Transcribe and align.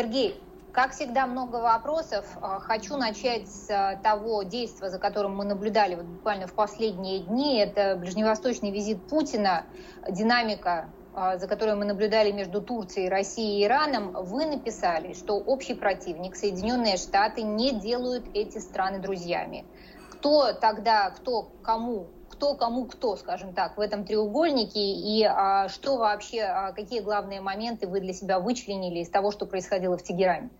Сергей, 0.00 0.40
как 0.72 0.92
всегда, 0.92 1.26
много 1.26 1.56
вопросов. 1.56 2.24
А, 2.40 2.58
хочу 2.58 2.96
начать 2.96 3.46
с 3.46 3.68
а, 3.68 3.96
того 3.96 4.44
действия, 4.44 4.88
за 4.88 4.98
которым 4.98 5.36
мы 5.36 5.44
наблюдали 5.44 5.94
вот 5.94 6.06
буквально 6.06 6.46
в 6.46 6.54
последние 6.54 7.18
дни. 7.18 7.58
Это 7.58 7.96
ближневосточный 7.96 8.70
визит 8.70 9.06
Путина, 9.08 9.66
динамика, 10.08 10.88
а, 11.12 11.36
за 11.36 11.46
которой 11.46 11.74
мы 11.74 11.84
наблюдали 11.84 12.32
между 12.32 12.62
Турцией, 12.62 13.10
Россией 13.10 13.60
и 13.60 13.66
Ираном. 13.66 14.12
Вы 14.12 14.46
написали, 14.46 15.12
что 15.12 15.34
общий 15.34 15.74
противник, 15.74 16.34
Соединенные 16.34 16.96
Штаты, 16.96 17.42
не 17.42 17.78
делают 17.78 18.24
эти 18.32 18.56
страны 18.56 19.00
друзьями. 19.00 19.66
Кто 20.12 20.54
тогда, 20.54 21.10
кто 21.10 21.50
кому 21.62 22.06
кто 22.30 22.54
кому 22.54 22.86
кто, 22.86 23.16
скажем 23.16 23.52
так, 23.52 23.76
в 23.76 23.80
этом 23.80 24.04
треугольнике, 24.04 24.80
и 24.80 25.24
а, 25.24 25.68
что 25.68 25.98
вообще, 25.98 26.42
а, 26.42 26.72
какие 26.72 27.00
главные 27.00 27.40
моменты 27.40 27.86
вы 27.86 28.00
для 28.00 28.12
себя 28.12 28.38
вычленили 28.40 29.00
из 29.00 29.10
того, 29.10 29.32
что 29.32 29.46
происходило 29.46 29.98
в 29.98 30.02
Тегеране? 30.02 30.50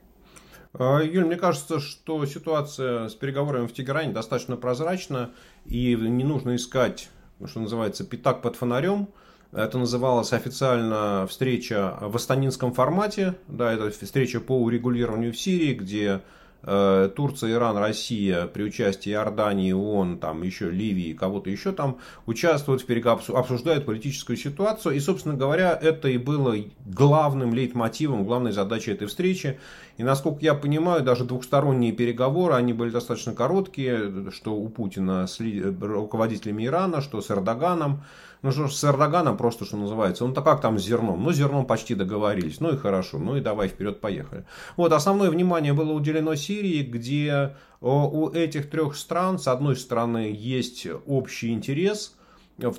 А, 0.73 1.01
Юль, 1.01 1.25
мне 1.25 1.37
кажется, 1.37 1.81
что 1.81 2.25
ситуация 2.27 3.09
с 3.09 3.15
переговорами 3.15 3.67
в 3.67 3.73
Тегеране 3.73 4.13
достаточно 4.13 4.57
прозрачна, 4.57 5.31
и 5.65 5.95
не 5.95 6.25
нужно 6.25 6.57
искать, 6.57 7.09
что 7.47 7.61
называется, 7.61 8.05
пятак 8.05 8.43
под 8.43 8.57
фонарем. 8.57 9.09
Это 9.53 9.79
называлось 9.79 10.33
официально 10.33 11.27
встреча 11.29 11.99
в 12.01 12.15
астанинском 12.15 12.73
формате. 12.73 13.35
Да, 13.49 13.73
это 13.73 13.91
встреча 13.91 14.41
по 14.41 14.61
урегулированию 14.61 15.33
в 15.33 15.41
Сирии, 15.41 15.75
где 15.75 16.21
Турция, 16.63 17.53
Иран, 17.53 17.79
Россия 17.79 18.47
при 18.47 18.65
участии 18.65 19.13
Иордании, 19.13 19.73
ООН, 19.73 20.19
там 20.19 20.43
еще 20.43 20.71
Ливии, 20.71 21.15
кого-то 21.15 21.49
еще 21.49 21.73
там 21.73 21.99
участвуют 22.27 22.83
в 22.83 22.87
переговорах, 22.87 23.31
обсуждают 23.31 23.87
политическую 23.87 24.37
ситуацию. 24.37 24.95
И, 24.95 25.01
собственно 25.01 25.35
говоря, 25.35 25.79
это 25.81 26.09
и 26.09 26.19
было 26.19 26.55
главным 26.85 27.55
лейтмотивом, 27.55 28.25
главной 28.25 28.53
задачей 28.53 28.93
этой 28.93 29.09
встречи. 29.09 29.59
И, 29.97 30.03
насколько 30.03 30.41
я 30.45 30.55
понимаю, 30.55 31.03
даже 31.03 31.25
двухсторонние 31.25 31.93
переговоры, 31.93 32.55
они 32.55 32.73
были 32.73 32.91
достаточно 32.91 33.35
короткие, 33.35 34.31
что 34.31 34.55
у 34.55 34.69
Путина 34.69 35.27
с 35.27 35.41
руководителями 35.41 36.67
Ирана, 36.67 37.01
что 37.01 37.23
с 37.23 37.31
Эрдоганом. 37.31 38.03
Ну 38.43 38.53
что 38.53 38.69
ж, 38.69 38.73
с 38.73 38.85
Эрдоганом 38.85 39.37
просто, 39.37 39.65
что 39.65 39.77
называется, 39.77 40.25
он-то 40.25 40.41
как 40.43 40.61
там 40.61 40.79
с 40.79 40.83
зерном? 40.83 41.23
Ну, 41.23 41.33
зерном 41.33 41.67
почти 41.67 41.95
договорились, 41.95 42.61
ну 42.61 42.73
и 42.73 42.77
хорошо, 42.77 43.19
ну 43.19 43.37
и 43.37 43.41
давай 43.41 43.69
вперед, 43.69 44.01
поехали. 44.01 44.47
Вот, 44.77 44.93
основное 44.93 45.31
внимание 45.31 45.73
было 45.73 45.93
уделено 45.93 46.35
Сирии, 46.35 46.83
где 46.83 47.57
у 47.81 48.29
этих 48.31 48.71
трех 48.71 48.97
стран, 48.97 49.39
с 49.39 49.47
одной 49.47 49.77
стороны, 49.77 50.35
есть 50.35 50.87
общий 51.07 51.53
интерес– 51.53 52.17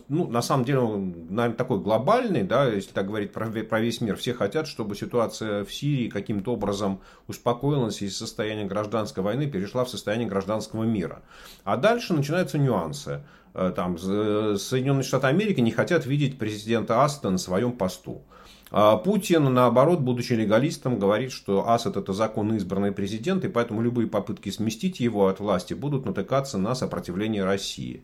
ну, 0.10 0.28
на 0.28 0.42
самом 0.42 0.66
деле, 0.66 0.80
он, 0.80 1.56
такой 1.58 1.80
глобальный, 1.80 2.44
да, 2.44 2.68
если 2.68 2.92
так 2.92 3.08
говорить 3.08 3.32
про, 3.32 3.48
весь 3.48 4.02
мир. 4.02 4.16
Все 4.16 4.34
хотят, 4.34 4.68
чтобы 4.68 4.96
ситуация 4.96 5.66
в 5.66 5.74
Сирии 5.74 6.10
каким-то 6.10 6.54
образом 6.54 7.02
успокоилась 7.28 8.02
из 8.02 8.18
состояния 8.18 8.66
гражданской 8.66 9.24
войны 9.24 9.48
перешла 9.48 9.86
в 9.86 9.90
состояние 9.90 10.28
гражданского 10.28 10.84
мира. 10.84 11.22
А 11.64 11.78
дальше 11.78 12.14
начинаются 12.14 12.58
нюансы. 12.58 13.24
Э, 13.54 13.72
там, 13.76 13.98
Соединенные 13.98 15.04
Штаты 15.04 15.28
Америки 15.28 15.60
не 15.60 15.72
хотят 15.72 16.06
видеть 16.06 16.38
президента 16.38 17.04
Аста 17.04 17.30
на 17.30 17.38
своем 17.38 17.74
посту. 17.74 18.24
А 18.72 18.96
Путин, 18.96 19.54
наоборот, 19.54 20.00
будучи 20.00 20.32
легалистом, 20.32 20.98
говорит, 20.98 21.34
что 21.34 21.70
Асад 21.70 21.98
это 21.98 22.14
законно 22.14 22.54
избранный 22.54 22.94
президент, 22.94 23.44
и 23.44 23.50
поэтому 23.50 23.82
любые 23.82 24.08
попытки 24.08 24.50
сместить 24.50 25.02
его 25.02 25.28
от 25.28 25.42
власти 25.42 25.74
будут 25.74 26.06
натыкаться 26.06 26.58
на 26.58 26.74
сопротивление 26.74 27.44
России. 27.44 28.04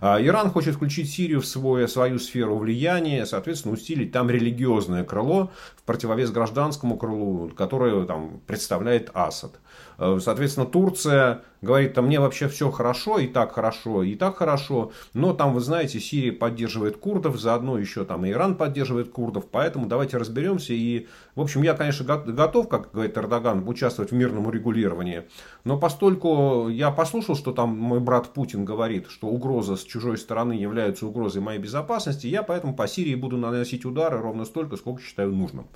А 0.00 0.20
Иран 0.20 0.50
хочет 0.50 0.76
включить 0.76 1.10
Сирию 1.10 1.40
в 1.40 1.46
свою, 1.46 1.88
свою 1.88 2.18
сферу 2.18 2.56
влияния, 2.56 3.26
соответственно, 3.26 3.74
усилить 3.74 4.12
там 4.12 4.30
религиозное 4.30 5.04
крыло 5.04 5.50
в 5.76 5.82
противовес 5.82 6.30
гражданскому 6.30 6.96
крылу, 6.96 7.50
которое 7.56 8.04
там, 8.04 8.40
представляет 8.46 9.10
Асад. 9.14 9.58
Э, 9.98 10.18
соответственно, 10.22 10.66
Турция 10.66 11.42
говорит, 11.60 11.94
там 11.94 12.06
мне 12.06 12.20
вообще 12.20 12.48
все 12.48 12.70
хорошо, 12.70 13.18
и 13.18 13.26
так 13.26 13.52
хорошо, 13.52 14.04
и 14.04 14.14
так 14.14 14.36
хорошо, 14.36 14.92
но 15.14 15.32
там, 15.32 15.52
вы 15.54 15.60
знаете, 15.60 15.98
Сирия 15.98 16.32
поддерживает 16.32 16.96
курдов, 16.98 17.38
заодно 17.38 17.78
еще 17.78 18.04
там 18.04 18.26
Иран 18.28 18.54
поддерживает 18.54 19.10
курдов, 19.10 19.46
поэтому 19.50 19.86
давайте 19.86 20.07
разберемся. 20.16 20.72
И, 20.72 21.06
в 21.34 21.40
общем, 21.40 21.62
я, 21.62 21.74
конечно, 21.74 22.04
готов, 22.04 22.68
как 22.68 22.92
говорит 22.92 23.16
Эрдоган, 23.18 23.68
участвовать 23.68 24.10
в 24.10 24.14
мирном 24.14 24.46
урегулировании, 24.46 25.24
но 25.64 25.78
постольку 25.78 26.68
я 26.68 26.90
послушал, 26.90 27.36
что 27.36 27.52
там 27.52 27.76
мой 27.76 28.00
брат 28.00 28.32
Путин 28.32 28.64
говорит, 28.64 29.06
что 29.08 29.28
угроза 29.28 29.76
с 29.76 29.84
чужой 29.84 30.18
стороны 30.18 30.52
является 30.52 31.06
угрозой 31.06 31.42
моей 31.42 31.58
безопасности, 31.58 32.26
я 32.26 32.42
поэтому 32.42 32.74
по 32.74 32.88
Сирии 32.88 33.14
буду 33.14 33.36
наносить 33.36 33.84
удары 33.84 34.18
ровно 34.18 34.44
столько, 34.44 34.76
сколько 34.76 35.02
считаю 35.02 35.32
нужным. 35.32 35.68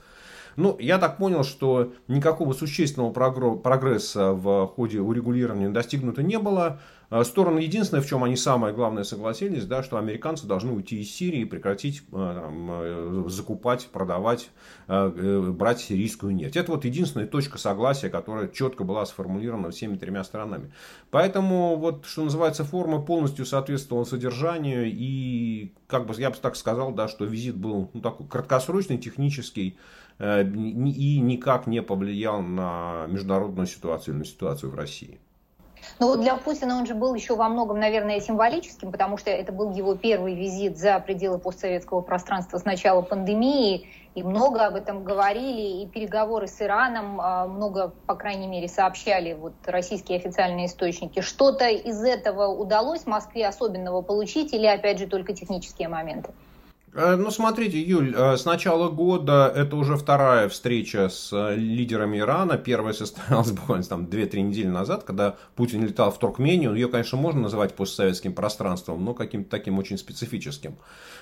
Ну, 0.57 0.77
я 0.79 0.99
так 0.99 1.19
понял, 1.19 1.45
что 1.45 1.93
никакого 2.09 2.53
существенного 2.53 3.13
прогресса 3.13 4.33
в 4.33 4.67
ходе 4.67 5.01
урегулирования 5.01 5.71
достигнуто 5.71 6.23
не 6.23 6.39
было. 6.39 6.81
Э, 7.13 7.25
стороны 7.25 7.59
единственное, 7.59 8.03
в 8.03 8.07
чем 8.07 8.25
они 8.25 8.37
самое 8.37 8.75
главное 8.75 9.05
согласились, 9.05 9.67
да, 9.67 9.83
что 9.83 9.99
американцы 9.99 10.47
должны 10.47 10.73
уйти 10.73 10.99
из 11.01 11.15
Сирии 11.15 11.41
и 11.41 11.45
прекратить 11.45 12.03
э, 12.11 12.13
там, 12.13 12.69
э, 12.71 13.25
закупать, 13.29 13.89
продавать, 13.93 14.51
брать 14.89 15.81
сирийскую 15.81 16.35
нефть. 16.35 16.57
Это 16.57 16.73
вот 16.73 16.85
единственная 16.85 17.27
точка 17.27 17.59
согласия, 17.59 18.09
которая 18.09 18.49
четко 18.49 18.85
была 18.85 19.05
сформулирована 19.05 19.71
всеми 19.71 19.97
тремя 19.97 20.25
странами. 20.25 20.73
Поэтому, 21.11 21.77
вот, 21.77 22.07
что 22.07 22.25
называется, 22.25 22.65
форма 22.65 23.01
полностью 23.01 23.45
соответствовала 23.45 24.05
содержанию. 24.05 24.87
И, 24.87 25.73
как 25.87 26.07
бы, 26.07 26.15
я 26.19 26.31
бы 26.31 26.37
так 26.41 26.57
сказал, 26.57 26.93
да, 26.93 27.09
что 27.09 27.25
визит 27.25 27.57
был 27.57 27.91
ну, 27.93 28.01
такой 28.01 28.27
краткосрочный, 28.27 28.99
технический 28.99 29.77
и 30.19 31.19
никак 31.21 31.67
не 31.67 31.83
повлиял 31.83 32.41
на 32.41 33.07
международную 33.09 33.67
ситуацию, 33.67 34.17
на 34.17 34.25
ситуацию 34.25 34.71
в 34.71 34.75
России. 34.75 35.21
Но 35.99 36.09
вот 36.09 36.21
для 36.21 36.37
Путина 36.37 36.77
он 36.77 36.87
же 36.87 36.95
был 36.95 37.15
еще 37.15 37.35
во 37.35 37.49
многом, 37.49 37.79
наверное, 37.79 38.21
символическим, 38.21 38.93
потому 38.93 39.17
что 39.17 39.31
это 39.31 39.53
был 39.53 39.73
его 39.73 39.95
первый 39.95 40.35
визит 40.35 40.79
за 40.79 40.99
пределы 41.01 41.39
постсоветского 41.39 42.01
пространства 42.01 42.59
с 42.59 42.65
начала 42.65 43.03
пандемии, 43.03 43.89
и 44.15 44.23
много 44.23 44.67
об 44.67 44.75
этом 44.75 45.05
говорили, 45.05 45.83
и 45.83 45.87
переговоры 45.87 46.47
с 46.47 46.61
Ираном 46.61 47.21
а, 47.21 47.47
много, 47.47 47.93
по 48.07 48.15
крайней 48.15 48.47
мере, 48.47 48.69
сообщали 48.69 49.33
вот 49.33 49.55
российские 49.65 50.19
официальные 50.19 50.67
источники. 50.67 51.21
Что-то 51.21 51.69
из 51.69 52.03
этого 52.05 52.49
удалось 52.49 53.07
Москве 53.07 53.47
особенного 53.47 54.03
получить 54.03 54.53
или, 54.53 54.67
опять 54.67 54.99
же, 54.99 55.07
только 55.07 55.33
технические 55.33 55.89
моменты? 55.89 56.33
Э, 56.95 57.17
ну, 57.17 57.31
смотрите, 57.31 57.81
Юль, 57.81 58.15
э, 58.15 58.37
с 58.37 58.45
начала 58.45 58.91
года 58.91 59.51
это 59.55 59.77
уже 59.77 59.97
вторая 59.97 60.51
встреча 60.51 61.09
с 61.09 61.33
э, 61.33 61.55
лидерами 61.57 62.19
Ирана. 62.19 62.59
Первая 62.59 62.93
состоялась 62.93 63.51
буквально 63.53 63.85
там 63.85 64.05
2-3 64.05 64.41
недели 64.43 64.67
назад, 64.67 65.05
когда 65.05 65.37
Путин 65.57 65.87
летал 65.87 66.11
в 66.11 66.19
Туркмению. 66.19 66.75
Ее, 66.75 66.89
конечно, 66.89 67.17
можно 67.17 67.41
называть 67.41 67.75
постсоветским 67.75 68.35
пространством, 68.35 69.03
но 69.05 69.15
каким-то 69.15 69.51
таким 69.51 69.79
очень 69.79 69.97
специфическим. 69.97 70.77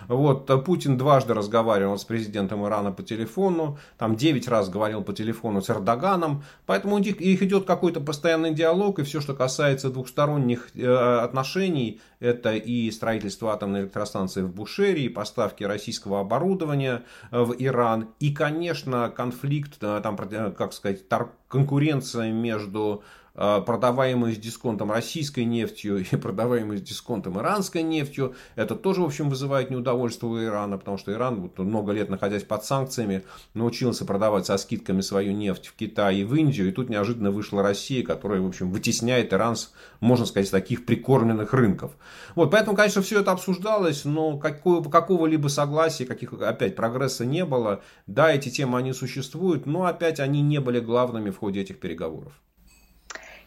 Вот, 0.08 0.46
Путин 0.64 0.98
дважды 0.98 1.34
разговаривал 1.34 1.98
с 1.98 2.04
президентом 2.04 2.66
Ирана 2.66 2.90
по 2.90 3.04
телефону, 3.04 3.78
там 3.96 4.16
9 4.16 4.48
раз 4.48 4.68
говорил 4.68 5.02
по 5.02 5.12
телефону 5.12 5.62
с 5.62 5.70
Эрдоганом, 5.70 6.42
поэтому 6.66 6.98
их 6.98 7.42
идет 7.42 7.66
какой-то 7.66 8.00
постоянный 8.00 8.52
диалог, 8.52 8.98
и 8.98 9.02
все, 9.04 9.20
что 9.20 9.34
касается 9.34 9.90
двухсторонних 9.90 10.70
отношений, 10.74 12.00
это 12.18 12.54
и 12.54 12.90
строительство 12.90 13.52
атомной 13.52 13.82
электростанции 13.82 14.42
в 14.42 14.52
Бушере, 14.54 15.02
и 15.02 15.08
поставки 15.08 15.59
российского 15.64 16.20
оборудования 16.20 17.02
э, 17.30 17.40
в 17.42 17.54
Иран, 17.58 18.08
и, 18.18 18.32
конечно, 18.32 19.10
конфликт, 19.10 19.78
э, 19.80 20.00
там, 20.02 20.16
э, 20.30 20.52
как 20.52 20.72
сказать, 20.72 21.04
конкуренция 21.48 22.32
между 22.32 23.02
Э, 23.42 23.62
продаваемые 23.64 24.34
с 24.34 24.38
дисконтом 24.38 24.92
российской 24.92 25.44
нефтью 25.44 26.04
и 26.04 26.04
продаваемые 26.16 26.78
с 26.78 26.82
дисконтом 26.82 27.38
иранской 27.38 27.82
нефтью. 27.82 28.34
Это 28.54 28.74
тоже, 28.76 29.00
в 29.00 29.06
общем, 29.06 29.30
вызывает 29.30 29.70
неудовольствие 29.70 30.30
у 30.30 30.44
Ирана, 30.44 30.76
потому 30.76 30.98
что 30.98 31.10
Иран, 31.10 31.40
вот, 31.40 31.58
много 31.58 31.92
лет 31.92 32.10
находясь 32.10 32.42
под 32.42 32.66
санкциями, 32.66 33.22
научился 33.54 34.04
продавать 34.04 34.44
со 34.44 34.58
скидками 34.58 35.00
свою 35.00 35.32
нефть 35.32 35.68
в 35.68 35.74
Китай 35.74 36.18
и 36.18 36.24
в 36.24 36.34
Индию, 36.34 36.68
и 36.68 36.72
тут 36.72 36.90
неожиданно 36.90 37.30
вышла 37.30 37.62
Россия, 37.62 38.04
которая, 38.04 38.42
в 38.42 38.46
общем, 38.46 38.70
вытесняет 38.70 39.32
Иран 39.32 39.56
с, 39.56 39.72
можно 40.00 40.26
сказать, 40.26 40.50
таких 40.50 40.84
прикормленных 40.84 41.54
рынков. 41.54 41.92
Вот, 42.34 42.50
поэтому, 42.50 42.76
конечно, 42.76 43.00
все 43.00 43.20
это 43.20 43.32
обсуждалось, 43.32 44.04
но 44.04 44.36
какого, 44.36 44.86
какого-либо 44.86 45.48
согласия, 45.48 46.04
каких, 46.04 46.34
опять, 46.34 46.76
прогресса 46.76 47.24
не 47.24 47.46
было. 47.46 47.80
Да, 48.06 48.30
эти 48.30 48.50
темы, 48.50 48.76
они 48.76 48.92
существуют, 48.92 49.64
но, 49.64 49.86
опять, 49.86 50.20
они 50.20 50.42
не 50.42 50.60
были 50.60 50.78
главными 50.78 51.30
в 51.30 51.38
ходе 51.38 51.62
этих 51.62 51.80
переговоров. 51.80 52.34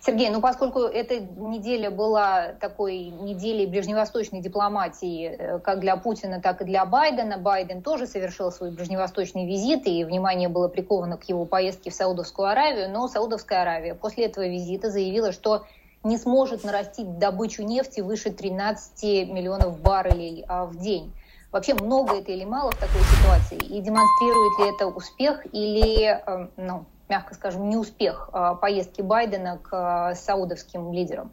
Сергей, 0.05 0.29
ну 0.31 0.41
поскольку 0.41 0.79
эта 0.79 1.21
неделя 1.21 1.89
была 1.89 2.49
такой 2.59 3.05
неделей 3.05 3.65
ближневосточной 3.65 4.41
дипломатии 4.41 5.27
э, 5.29 5.59
как 5.59 5.79
для 5.79 5.95
Путина, 5.95 6.41
так 6.41 6.61
и 6.61 6.65
для 6.65 6.85
Байдена, 6.85 7.37
Байден 7.37 7.81
тоже 7.81 8.05
совершил 8.05 8.51
свой 8.51 8.71
ближневосточный 8.71 9.45
визит, 9.45 9.87
и 9.87 10.03
внимание 10.03 10.49
было 10.49 10.67
приковано 10.67 11.17
к 11.17 11.23
его 11.29 11.45
поездке 11.45 11.89
в 11.89 11.93
Саудовскую 11.93 12.49
Аравию, 12.49 12.89
но 12.89 13.07
Саудовская 13.07 13.61
Аравия 13.61 13.95
после 13.95 14.25
этого 14.25 14.45
визита 14.45 14.89
заявила, 14.89 15.31
что 15.31 15.63
не 16.03 16.17
сможет 16.17 16.65
нарастить 16.65 17.17
добычу 17.17 17.63
нефти 17.63 18.01
выше 18.01 18.29
13 18.31 19.29
миллионов 19.29 19.79
баррелей 19.79 20.43
а, 20.49 20.65
в 20.65 20.75
день. 20.75 21.13
Вообще 21.53 21.75
много 21.75 22.17
это 22.17 22.33
или 22.33 22.43
мало 22.43 22.71
в 22.71 22.75
такой 22.75 22.99
ситуации? 23.03 23.57
И 23.57 23.79
демонстрирует 23.79 24.59
ли 24.59 24.75
это 24.75 24.87
успех 24.87 25.45
или, 25.53 26.07
э, 26.07 26.47
ну, 26.57 26.87
мягко 27.09 27.33
скажем, 27.35 27.69
неуспех 27.69 28.29
поездки 28.61 29.01
Байдена 29.01 29.57
к 29.57 30.15
саудовским 30.15 30.91
лидерам? 30.93 31.31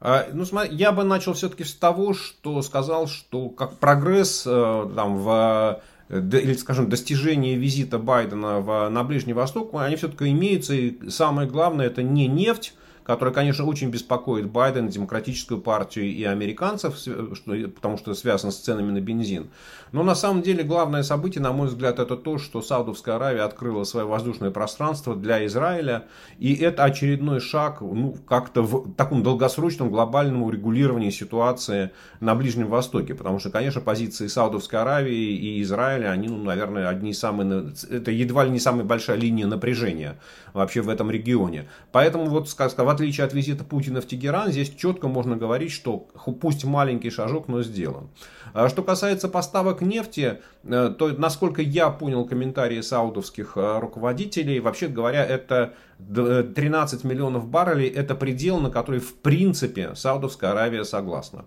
А, 0.00 0.26
ну, 0.32 0.44
смотри, 0.44 0.76
я 0.76 0.92
бы 0.92 1.02
начал 1.02 1.32
все-таки 1.32 1.64
с 1.64 1.74
того, 1.74 2.12
что 2.12 2.60
сказал, 2.62 3.06
что 3.06 3.48
как 3.48 3.78
прогресс 3.78 4.44
э, 4.46 4.90
там, 4.94 5.16
в 5.18 5.80
или, 6.10 6.52
скажем, 6.54 6.88
достижение 6.88 7.56
визита 7.56 7.98
Байдена 7.98 8.60
в, 8.60 8.88
на 8.90 9.04
Ближний 9.04 9.32
Восток, 9.32 9.70
они 9.74 9.96
все-таки 9.96 10.30
имеются, 10.30 10.74
и 10.74 11.08
самое 11.08 11.48
главное, 11.48 11.86
это 11.86 12.02
не 12.02 12.26
нефть, 12.26 12.74
которая, 13.04 13.34
конечно, 13.34 13.64
очень 13.66 13.90
беспокоит 13.90 14.46
Байдена, 14.46 14.90
Демократическую 14.90 15.60
партию 15.60 16.06
и 16.06 16.24
американцев, 16.24 16.96
потому 17.74 17.98
что 17.98 18.14
связано 18.14 18.50
с 18.50 18.56
ценами 18.56 18.90
на 18.90 19.00
бензин. 19.00 19.50
Но 19.92 20.02
на 20.02 20.14
самом 20.14 20.42
деле 20.42 20.64
главное 20.64 21.02
событие, 21.02 21.40
на 21.40 21.52
мой 21.52 21.68
взгляд, 21.68 21.98
это 21.98 22.16
то, 22.16 22.38
что 22.38 22.62
Саудовская 22.62 23.16
Аравия 23.16 23.42
открыла 23.42 23.84
свое 23.84 24.06
воздушное 24.06 24.50
пространство 24.50 25.14
для 25.14 25.46
Израиля. 25.46 26.06
И 26.38 26.54
это 26.54 26.82
очередной 26.84 27.40
шаг 27.40 27.80
ну, 27.80 28.16
как-то 28.26 28.62
в 28.62 28.92
таком 28.94 29.22
долгосрочном 29.22 29.90
глобальном 29.90 30.42
урегулировании 30.42 31.10
ситуации 31.10 31.90
на 32.20 32.34
Ближнем 32.34 32.68
Востоке. 32.68 33.14
Потому 33.14 33.38
что, 33.38 33.50
конечно, 33.50 33.80
позиции 33.80 34.26
Саудовской 34.26 34.80
Аравии 34.80 35.36
и 35.36 35.62
Израиля, 35.62 36.10
они, 36.10 36.28
ну, 36.28 36.42
наверное, 36.42 36.88
одни 36.88 37.10
из 37.10 37.18
самых... 37.18 37.74
Это 37.88 38.10
едва 38.10 38.44
ли 38.44 38.50
не 38.50 38.60
самая 38.60 38.84
большая 38.84 39.16
линия 39.16 39.46
напряжения 39.46 40.18
вообще 40.54 40.80
в 40.80 40.88
этом 40.88 41.10
регионе. 41.10 41.68
Поэтому 41.92 42.26
вот, 42.26 42.48
в 42.48 42.50
отличие 42.94 43.26
от 43.26 43.34
визита 43.34 43.64
Путина 43.64 44.00
в 44.00 44.06
Тегеран, 44.06 44.50
здесь 44.50 44.74
четко 44.74 45.08
можно 45.08 45.36
говорить, 45.36 45.72
что 45.72 46.08
пусть 46.40 46.64
маленький 46.64 47.10
шажок, 47.10 47.48
но 47.48 47.62
сделан. 47.62 48.08
А 48.52 48.68
что 48.68 48.82
касается 48.82 49.28
поставок 49.28 49.80
нефти, 49.80 50.40
э, 50.62 50.94
то, 50.96 51.08
насколько 51.08 51.60
я 51.60 51.90
понял 51.90 52.24
комментарии 52.24 52.80
саудовских 52.80 53.56
э, 53.56 53.78
руководителей, 53.80 54.60
вообще 54.60 54.88
говоря, 54.88 55.24
это 55.24 55.74
13 55.98 57.04
миллионов 57.04 57.48
баррелей– 57.48 57.88
это 57.94 58.14
предел, 58.14 58.58
на 58.60 58.70
который 58.70 59.00
в 59.00 59.14
принципе 59.14 59.94
Саудовская 59.94 60.50
Аравия 60.50 60.84
согласна. 60.84 61.46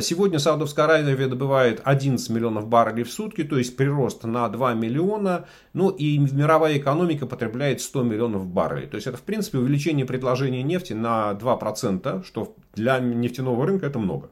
Сегодня 0.00 0.38
Саудовская 0.38 0.84
Аравия 0.84 1.26
добывает 1.26 1.80
11 1.84 2.30
миллионов 2.30 2.68
баррелей 2.68 3.04
в 3.04 3.10
сутки, 3.10 3.44
то 3.44 3.58
есть 3.58 3.76
прирост 3.76 4.24
на 4.24 4.48
2 4.48 4.74
миллиона, 4.74 5.46
ну 5.72 5.90
и 5.90 6.18
мировая 6.18 6.78
экономика 6.78 7.26
потребляет 7.26 7.80
100 7.80 8.02
миллионов 8.02 8.46
баррелей. 8.46 8.86
То 8.86 8.96
есть 8.96 9.06
это 9.06 9.16
в 9.16 9.22
принципе 9.22 9.58
увеличение 9.58 10.06
предложения 10.06 10.62
нефти 10.62 10.92
на 10.92 11.32
2%, 11.32 12.24
что 12.24 12.56
для 12.74 12.98
нефтяного 12.98 13.66
рынка 13.66 13.86
это 13.86 13.98
много. 13.98 14.30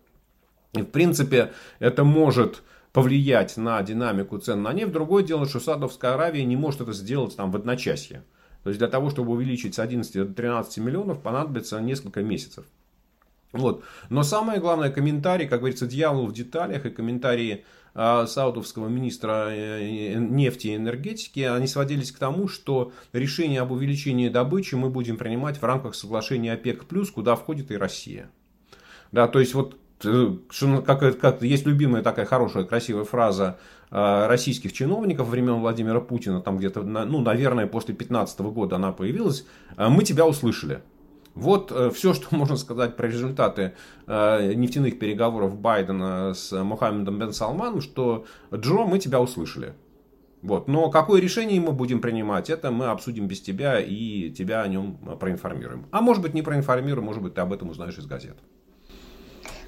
И 0.72 0.82
в 0.82 0.86
принципе 0.86 1.52
это 1.78 2.04
может 2.04 2.62
повлиять 2.92 3.56
на 3.58 3.82
динамику 3.82 4.38
цен 4.38 4.62
на 4.62 4.72
нефть. 4.72 4.92
Другое 4.92 5.22
дело, 5.22 5.46
что 5.46 5.60
Саудовская 5.60 6.14
Аравия 6.14 6.44
не 6.44 6.56
может 6.56 6.80
это 6.80 6.92
сделать 6.92 7.36
там 7.36 7.50
в 7.50 7.56
одночасье. 7.56 8.24
То 8.66 8.70
есть 8.70 8.80
для 8.80 8.88
того, 8.88 9.10
чтобы 9.10 9.30
увеличить 9.30 9.76
с 9.76 9.78
11 9.78 10.12
до 10.12 10.24
13 10.26 10.78
миллионов, 10.78 11.22
понадобится 11.22 11.80
несколько 11.80 12.24
месяцев. 12.24 12.64
Вот. 13.52 13.84
Но 14.10 14.24
самое 14.24 14.58
главное, 14.58 14.90
комментарий, 14.90 15.46
как 15.46 15.60
говорится, 15.60 15.86
дьявол 15.86 16.26
в 16.26 16.32
деталях, 16.32 16.84
и 16.84 16.90
комментарии 16.90 17.64
э, 17.94 18.26
саудовского 18.26 18.88
министра 18.88 19.50
э, 19.52 20.14
нефти 20.14 20.66
и 20.66 20.74
энергетики, 20.74 21.38
они 21.38 21.68
сводились 21.68 22.10
к 22.10 22.18
тому, 22.18 22.48
что 22.48 22.90
решение 23.12 23.60
об 23.60 23.70
увеличении 23.70 24.28
добычи 24.28 24.74
мы 24.74 24.90
будем 24.90 25.16
принимать 25.16 25.58
в 25.58 25.62
рамках 25.62 25.94
соглашения 25.94 26.52
ОПЕК+, 26.52 26.86
куда 27.14 27.36
входит 27.36 27.70
и 27.70 27.76
Россия. 27.76 28.32
Да, 29.12 29.28
то 29.28 29.38
есть 29.38 29.54
вот 29.54 29.78
э, 30.02 30.34
как, 30.84 31.20
как 31.20 31.40
есть 31.40 31.66
любимая 31.66 32.02
такая 32.02 32.26
хорошая, 32.26 32.64
красивая 32.64 33.04
фраза 33.04 33.60
Э, 33.60 33.75
российских 33.90 34.72
чиновников 34.72 35.28
времен 35.28 35.60
Владимира 35.60 36.00
Путина, 36.00 36.40
там 36.40 36.58
где-то, 36.58 36.82
ну, 36.82 37.20
наверное, 37.20 37.66
после 37.66 37.94
2015 37.94 38.40
года 38.40 38.76
она 38.76 38.92
появилась, 38.92 39.46
э, 39.76 39.88
мы 39.88 40.02
тебя 40.02 40.26
услышали. 40.26 40.82
Вот 41.34 41.70
э, 41.70 41.90
все, 41.90 42.14
что 42.14 42.28
можно 42.34 42.56
сказать 42.56 42.96
про 42.96 43.06
результаты 43.06 43.74
нефтяных 44.06 44.98
переговоров 44.98 45.58
Байдена 45.58 46.32
с 46.34 46.52
Мухаммедом 46.52 47.18
Бен 47.18 47.32
Салманом, 47.32 47.80
что 47.80 48.24
Джо, 48.52 48.84
мы 48.84 48.98
тебя 48.98 49.20
услышали. 49.20 49.74
Вот. 50.42 50.68
Но 50.68 50.90
какое 50.90 51.20
решение 51.20 51.60
мы 51.60 51.72
будем 51.72 52.00
принимать, 52.00 52.50
это 52.50 52.70
мы 52.70 52.86
обсудим 52.86 53.26
без 53.26 53.40
тебя 53.40 53.80
и 53.80 54.30
тебя 54.30 54.62
о 54.62 54.68
нем 54.68 54.96
проинформируем. 55.18 55.86
А 55.90 56.00
может 56.00 56.22
быть 56.22 56.34
не 56.34 56.42
проинформируем, 56.42 57.04
может 57.04 57.22
быть 57.22 57.34
ты 57.34 57.40
об 57.40 57.52
этом 57.52 57.70
узнаешь 57.70 57.98
из 57.98 58.06
газет. 58.06 58.36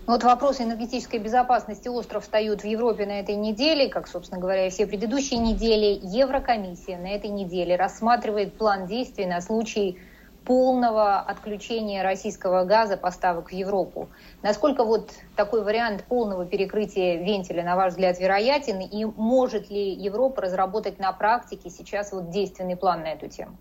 Вот 0.09 0.25
вопросы 0.25 0.63
энергетической 0.63 1.19
безопасности 1.19 1.87
остров 1.87 2.23
встают 2.23 2.63
в 2.63 2.65
Европе 2.65 3.05
на 3.05 3.21
этой 3.21 3.35
неделе, 3.35 3.91
как, 3.91 4.09
собственно 4.09 4.41
говоря, 4.41 4.67
и 4.67 4.71
все 4.71 4.87
предыдущие 4.87 5.39
недели. 5.39 6.01
Еврокомиссия 6.03 6.97
на 6.97 7.09
этой 7.09 7.29
неделе 7.29 7.77
рассматривает 7.77 8.57
план 8.57 8.87
действий 8.87 9.27
на 9.27 9.43
случай 9.43 9.99
полного 10.47 11.19
отключения 11.19 12.03
российского 12.03 12.65
газа 12.65 12.97
поставок 12.97 13.51
в 13.51 13.53
Европу. 13.53 14.09
Насколько 14.41 14.83
вот 14.83 15.13
такой 15.37 15.63
вариант 15.63 16.05
полного 16.05 16.47
перекрытия 16.47 17.23
вентиля, 17.23 17.63
на 17.63 17.77
ваш 17.77 17.91
взгляд, 17.91 18.19
вероятен? 18.19 18.81
И 18.81 19.05
может 19.05 19.69
ли 19.69 19.93
Европа 19.93 20.41
разработать 20.41 20.99
на 20.99 21.13
практике 21.13 21.69
сейчас 21.69 22.13
вот 22.13 22.31
действенный 22.31 22.77
план 22.77 23.03
на 23.03 23.13
эту 23.13 23.29
тему? 23.29 23.59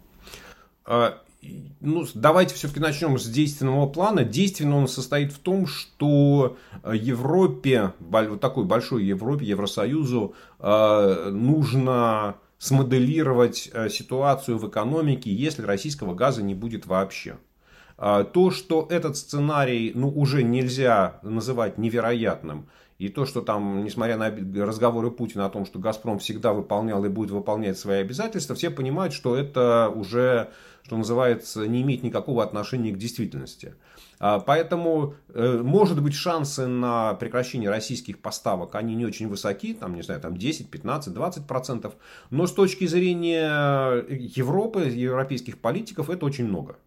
Ну, 1.41 2.05
давайте 2.15 2.55
все-таки 2.55 2.79
начнем 2.79 3.17
с 3.19 3.25
действенного 3.27 3.87
плана. 3.87 4.23
Действенный 4.23 4.75
он 4.75 4.87
состоит 4.87 5.31
в 5.31 5.37
том, 5.37 5.67
что 5.67 6.57
э, 6.83 6.93
Европе, 6.95 7.93
вот 7.99 8.41
такой 8.41 8.65
большой 8.65 9.05
Европе, 9.05 9.45
Евросоюзу, 9.45 10.33
э, 10.59 11.29
нужно 11.31 12.35
смоделировать 12.57 13.69
э, 13.71 13.89
ситуацию 13.89 14.57
в 14.57 14.67
экономике, 14.67 15.31
если 15.31 15.61
российского 15.61 16.15
газа 16.15 16.41
не 16.41 16.55
будет 16.55 16.85
вообще. 16.85 17.37
То, 17.97 18.51
что 18.51 18.85
этот 18.91 19.17
сценарий 19.17 19.91
ну, 19.95 20.09
уже 20.09 20.43
нельзя 20.43 21.19
называть 21.23 21.79
невероятным, 21.79 22.67
и 22.97 23.09
то, 23.09 23.25
что 23.25 23.41
там, 23.41 23.83
несмотря 23.83 24.17
на 24.17 24.29
разговоры 24.65 25.11
Путина 25.11 25.45
о 25.45 25.49
том, 25.49 25.65
что 25.65 25.79
«Газпром» 25.79 26.19
всегда 26.19 26.53
выполнял 26.53 27.03
и 27.05 27.09
будет 27.09 27.31
выполнять 27.31 27.77
свои 27.77 28.01
обязательства, 28.01 28.55
все 28.55 28.69
понимают, 28.69 29.13
что 29.13 29.35
это 29.35 29.91
уже 29.93 30.49
что 30.87 30.95
называется, 30.95 31.67
не 31.67 31.81
имеет 31.81 32.01
никакого 32.01 32.41
отношения 32.41 32.91
к 32.91 32.97
действительности. 32.97 33.75
А, 34.19 34.39
поэтому, 34.39 35.15
э, 35.33 35.59
может 35.61 36.01
быть, 36.01 36.13
шансы 36.13 36.65
на 36.65 37.13
прекращение 37.15 37.69
российских 37.69 38.19
поставок, 38.19 38.73
они 38.73 38.95
не 38.95 39.05
очень 39.05 39.27
высоки, 39.27 39.73
там, 39.73 39.95
не 39.95 40.01
знаю, 40.01 40.21
там 40.21 40.37
10, 40.37 40.71
15, 40.71 41.13
20 41.13 41.45
процентов. 41.45 41.95
Но 42.29 42.47
с 42.47 42.53
точки 42.53 42.87
зрения 42.87 44.05
Европы, 44.07 44.83
европейских 44.83 45.59
политиков, 45.59 46.09
это 46.09 46.25
очень 46.25 46.45
много. 46.45 46.77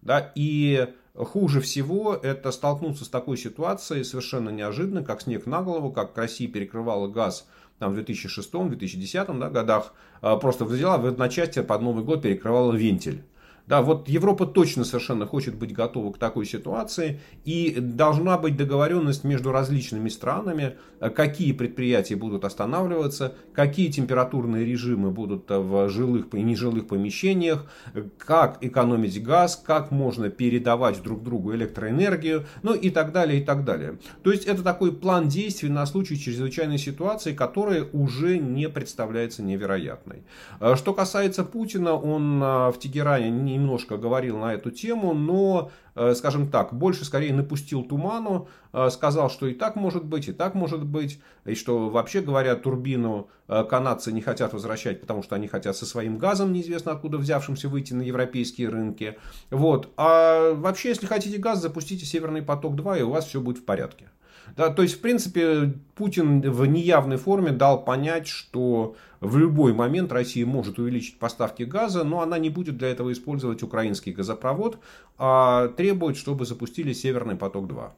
Да? 0.00 0.30
И 0.36 0.86
хуже 1.14 1.60
всего 1.60 2.14
это 2.14 2.50
столкнуться 2.52 3.04
с 3.04 3.08
такой 3.08 3.36
ситуацией 3.36 4.04
совершенно 4.04 4.50
неожиданно, 4.50 5.04
как 5.04 5.22
снег 5.22 5.46
на 5.46 5.62
голову, 5.62 5.92
как 5.92 6.16
Россия 6.16 6.48
перекрывала 6.48 7.08
газ 7.08 7.46
там, 7.78 7.94
в 7.94 7.98
2006-2010 7.98 9.38
да, 9.38 9.48
годах, 9.48 9.94
а, 10.20 10.36
просто 10.36 10.64
взяла 10.64 10.98
в 10.98 11.06
одночасье 11.06 11.62
под 11.62 11.80
Новый 11.80 12.04
год 12.04 12.22
перекрывала 12.22 12.72
вентиль. 12.72 13.24
Да, 13.70 13.82
вот 13.82 14.08
Европа 14.08 14.46
точно 14.46 14.82
совершенно 14.82 15.26
хочет 15.26 15.54
быть 15.54 15.72
готова 15.72 16.12
к 16.12 16.18
такой 16.18 16.44
ситуации, 16.44 17.20
и 17.44 17.76
должна 17.78 18.36
быть 18.36 18.56
договоренность 18.56 19.22
между 19.22 19.52
различными 19.52 20.08
странами, 20.08 20.74
э, 20.98 21.08
какие 21.08 21.52
предприятия 21.52 22.16
будут 22.16 22.44
останавливаться, 22.44 23.36
какие 23.54 23.88
температурные 23.88 24.64
режимы 24.64 25.12
будут 25.12 25.48
э, 25.52 25.58
в 25.60 25.88
жилых 25.88 26.34
и 26.34 26.42
нежилых 26.42 26.88
помещениях, 26.88 27.70
как 28.18 28.58
экономить 28.60 29.22
газ, 29.22 29.62
как 29.64 29.92
можно 29.92 30.30
передавать 30.30 31.00
друг 31.00 31.22
другу 31.22 31.54
электроэнергию, 31.54 32.46
ну 32.64 32.74
и 32.74 32.90
так 32.90 33.12
далее, 33.12 33.40
и 33.40 33.44
так 33.44 33.64
далее. 33.64 34.00
То 34.24 34.32
есть 34.32 34.46
это 34.46 34.64
такой 34.64 34.92
план 34.92 35.28
действий 35.28 35.68
на 35.68 35.86
случай 35.86 36.18
чрезвычайной 36.18 36.78
ситуации, 36.78 37.34
которая 37.34 37.84
уже 37.92 38.38
не 38.38 38.68
представляется 38.68 39.44
невероятной. 39.44 40.24
Э, 40.58 40.74
что 40.74 40.92
касается 40.92 41.44
Путина, 41.44 41.94
он 41.94 42.40
в 42.40 42.74
Тегеране 42.80 43.30
не 43.30 43.59
немножко 43.60 43.96
говорил 43.96 44.38
на 44.38 44.54
эту 44.54 44.70
тему, 44.70 45.12
но, 45.12 45.70
э, 45.94 46.14
скажем 46.14 46.50
так, 46.50 46.72
больше 46.72 47.04
скорее 47.04 47.32
напустил 47.34 47.82
туману, 47.82 48.48
э, 48.72 48.88
сказал, 48.90 49.30
что 49.30 49.46
и 49.46 49.54
так 49.54 49.76
может 49.76 50.04
быть, 50.04 50.28
и 50.28 50.32
так 50.32 50.54
может 50.54 50.84
быть, 50.84 51.20
и 51.44 51.54
что 51.54 51.90
вообще 51.90 52.20
говоря, 52.20 52.56
турбину 52.56 53.28
э, 53.48 53.64
канадцы 53.64 54.12
не 54.12 54.22
хотят 54.22 54.52
возвращать, 54.52 55.00
потому 55.00 55.22
что 55.22 55.36
они 55.36 55.46
хотят 55.46 55.76
со 55.76 55.86
своим 55.86 56.18
газом, 56.18 56.52
неизвестно 56.52 56.92
откуда 56.92 57.18
взявшимся, 57.18 57.68
выйти 57.68 57.92
на 57.92 58.02
европейские 58.02 58.68
рынки. 58.70 59.18
Вот. 59.50 59.90
А 59.96 60.54
вообще, 60.54 60.90
если 60.90 61.06
хотите 61.06 61.38
газ, 61.38 61.60
запустите 61.60 62.06
Северный 62.06 62.42
поток-2, 62.42 63.00
и 63.00 63.02
у 63.02 63.10
вас 63.10 63.26
все 63.26 63.40
будет 63.40 63.58
в 63.58 63.64
порядке. 63.64 64.08
Да, 64.56 64.70
то 64.70 64.82
есть, 64.82 64.96
в 64.96 65.00
принципе, 65.00 65.74
Путин 65.94 66.40
в 66.40 66.66
неявной 66.66 67.16
форме 67.16 67.50
дал 67.50 67.84
понять, 67.84 68.26
что 68.26 68.96
в 69.20 69.36
любой 69.36 69.72
момент 69.72 70.12
Россия 70.12 70.46
может 70.46 70.78
увеличить 70.78 71.18
поставки 71.18 71.62
газа, 71.62 72.04
но 72.04 72.20
она 72.20 72.38
не 72.38 72.50
будет 72.50 72.76
для 72.76 72.88
этого 72.88 73.12
использовать 73.12 73.62
украинский 73.62 74.12
газопровод, 74.12 74.78
а 75.18 75.68
требует, 75.68 76.16
чтобы 76.16 76.46
запустили 76.46 76.92
Северный 76.92 77.36
поток-2. 77.36 77.90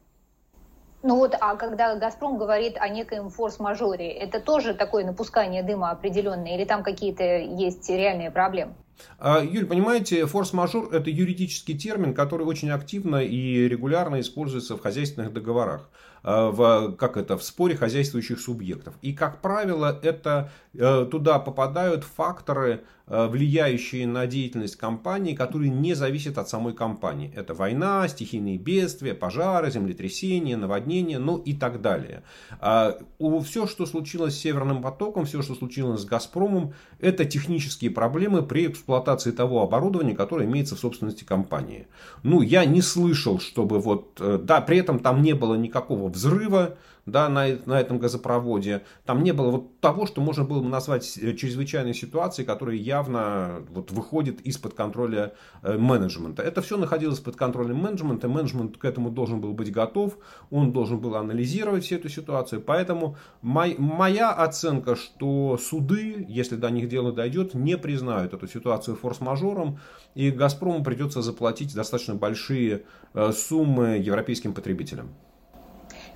Ну 1.04 1.16
вот, 1.16 1.34
а 1.40 1.56
когда 1.56 1.96
«Газпром» 1.96 2.38
говорит 2.38 2.76
о 2.78 2.88
некоем 2.88 3.28
форс-мажоре, 3.28 4.08
это 4.08 4.38
тоже 4.38 4.72
такое 4.72 5.04
напускание 5.04 5.64
дыма 5.64 5.90
определенное, 5.90 6.56
или 6.56 6.64
там 6.64 6.84
какие-то 6.84 7.24
есть 7.24 7.90
реальные 7.90 8.30
проблемы? 8.30 8.74
А, 9.18 9.42
Юль, 9.42 9.66
понимаете, 9.66 10.26
форс-мажор– 10.26 10.90
это 10.92 11.10
юридический 11.10 11.76
термин, 11.76 12.14
который 12.14 12.46
очень 12.46 12.70
активно 12.70 13.16
и 13.16 13.68
регулярно 13.68 14.20
используется 14.20 14.76
в 14.76 14.80
хозяйственных 14.80 15.32
договорах. 15.32 15.88
Э, 16.24 16.50
в, 16.52 16.92
как 16.92 17.16
это, 17.16 17.36
в 17.36 17.42
споре 17.42 17.76
хозяйствующих 17.76 18.40
субъектов. 18.40 18.94
И, 19.02 19.12
как 19.12 19.40
правило, 19.40 19.98
это, 20.02 20.52
э, 20.72 21.06
туда 21.10 21.40
попадают 21.40 22.04
факторы, 22.04 22.84
э, 23.08 23.26
влияющие 23.26 24.06
на 24.06 24.28
деятельность 24.28 24.76
компании, 24.76 25.34
которые 25.34 25.70
не 25.70 25.94
зависят 25.94 26.38
от 26.38 26.48
самой 26.48 26.74
компании. 26.74 27.32
Это 27.34 27.54
война, 27.54 28.06
стихийные 28.06 28.56
бедствия, 28.56 29.14
пожары, 29.14 29.72
землетрясения, 29.72 30.56
наводнения, 30.56 31.18
ну 31.18 31.38
и 31.38 31.54
так 31.54 31.82
далее. 31.82 32.22
А 32.60 32.96
все, 33.44 33.66
что 33.66 33.84
случилось 33.86 34.34
с 34.34 34.38
Северным 34.38 34.80
потоком, 34.80 35.24
все, 35.24 35.42
что 35.42 35.56
случилось 35.56 36.02
с 36.02 36.04
Газпромом, 36.04 36.74
это 37.00 37.24
технические 37.24 37.90
проблемы 37.90 38.42
при 38.42 38.68
эксплуатации 38.68 39.32
того 39.32 39.62
оборудования, 39.62 40.14
которое 40.14 40.46
имеется 40.46 40.76
в 40.76 40.78
собственности 40.78 41.24
компании. 41.24 41.88
Ну, 42.22 42.42
я 42.42 42.64
не 42.64 42.80
слышал, 42.80 43.40
чтобы 43.40 43.80
вот, 43.80 44.20
да, 44.44 44.60
при 44.60 44.78
этом 44.78 45.00
там 45.00 45.22
не 45.22 45.32
было 45.32 45.56
никакого 45.56 46.11
взрыва 46.14 46.76
да, 47.06 47.28
на, 47.28 47.46
на 47.66 47.80
этом 47.80 47.98
газопроводе. 47.98 48.82
Там 49.04 49.22
не 49.22 49.32
было 49.32 49.50
вот 49.50 49.80
того, 49.80 50.06
что 50.06 50.20
можно 50.20 50.44
было 50.44 50.62
бы 50.62 50.68
назвать 50.68 51.18
э, 51.18 51.34
чрезвычайной 51.34 51.94
ситуацией, 51.94 52.46
которая 52.46 52.76
явно 52.76 53.62
вот, 53.70 53.90
выходит 53.90 54.40
из-под 54.42 54.74
контроля 54.74 55.34
э, 55.62 55.76
менеджмента. 55.76 56.42
Это 56.42 56.62
все 56.62 56.76
находилось 56.76 57.18
под 57.18 57.36
контролем 57.36 57.76
менеджмента. 57.76 58.28
Менеджмент 58.28 58.76
к 58.76 58.84
этому 58.84 59.10
должен 59.10 59.40
был 59.40 59.52
быть 59.52 59.72
готов. 59.72 60.16
Он 60.50 60.72
должен 60.72 61.00
был 61.00 61.16
анализировать 61.16 61.84
всю 61.84 61.96
эту 61.96 62.08
ситуацию. 62.08 62.60
Поэтому 62.60 63.16
мой, 63.40 63.74
моя 63.78 64.30
оценка, 64.30 64.94
что 64.94 65.58
суды, 65.58 66.24
если 66.28 66.54
до 66.54 66.70
них 66.70 66.88
дело 66.88 67.12
дойдет, 67.12 67.54
не 67.54 67.76
признают 67.76 68.32
эту 68.32 68.46
ситуацию 68.46 68.96
форс-мажором. 68.96 69.80
И 70.14 70.30
Газпрому 70.30 70.84
придется 70.84 71.20
заплатить 71.20 71.74
достаточно 71.74 72.14
большие 72.14 72.84
э, 73.14 73.32
суммы 73.32 73.98
европейским 73.98 74.52
потребителям. 74.54 75.10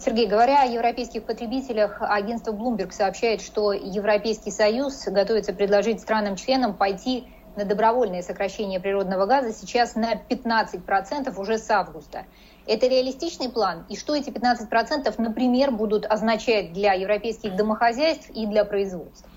Сергей, 0.06 0.28
говоря 0.28 0.62
о 0.62 0.66
европейских 0.66 1.24
потребителях, 1.24 1.96
агентство 2.00 2.52
Bloomberg 2.52 2.92
сообщает, 2.92 3.42
что 3.42 3.72
Европейский 3.72 4.52
Союз 4.52 5.04
готовится 5.06 5.52
предложить 5.52 6.00
странам-членам 6.00 6.74
пойти 6.74 7.26
на 7.56 7.64
добровольное 7.64 8.22
сокращение 8.22 8.78
природного 8.78 9.26
газа 9.26 9.52
сейчас 9.52 9.96
на 9.96 10.14
15% 10.14 11.36
уже 11.36 11.58
с 11.58 11.68
августа. 11.72 12.24
Это 12.68 12.86
реалистичный 12.86 13.48
план? 13.48 13.84
И 13.88 13.96
что 13.96 14.14
эти 14.14 14.30
15%, 14.30 15.12
например, 15.18 15.72
будут 15.72 16.06
означать 16.06 16.72
для 16.72 16.92
европейских 16.92 17.56
домохозяйств 17.56 18.30
и 18.30 18.46
для 18.46 18.64
производства? 18.64 19.28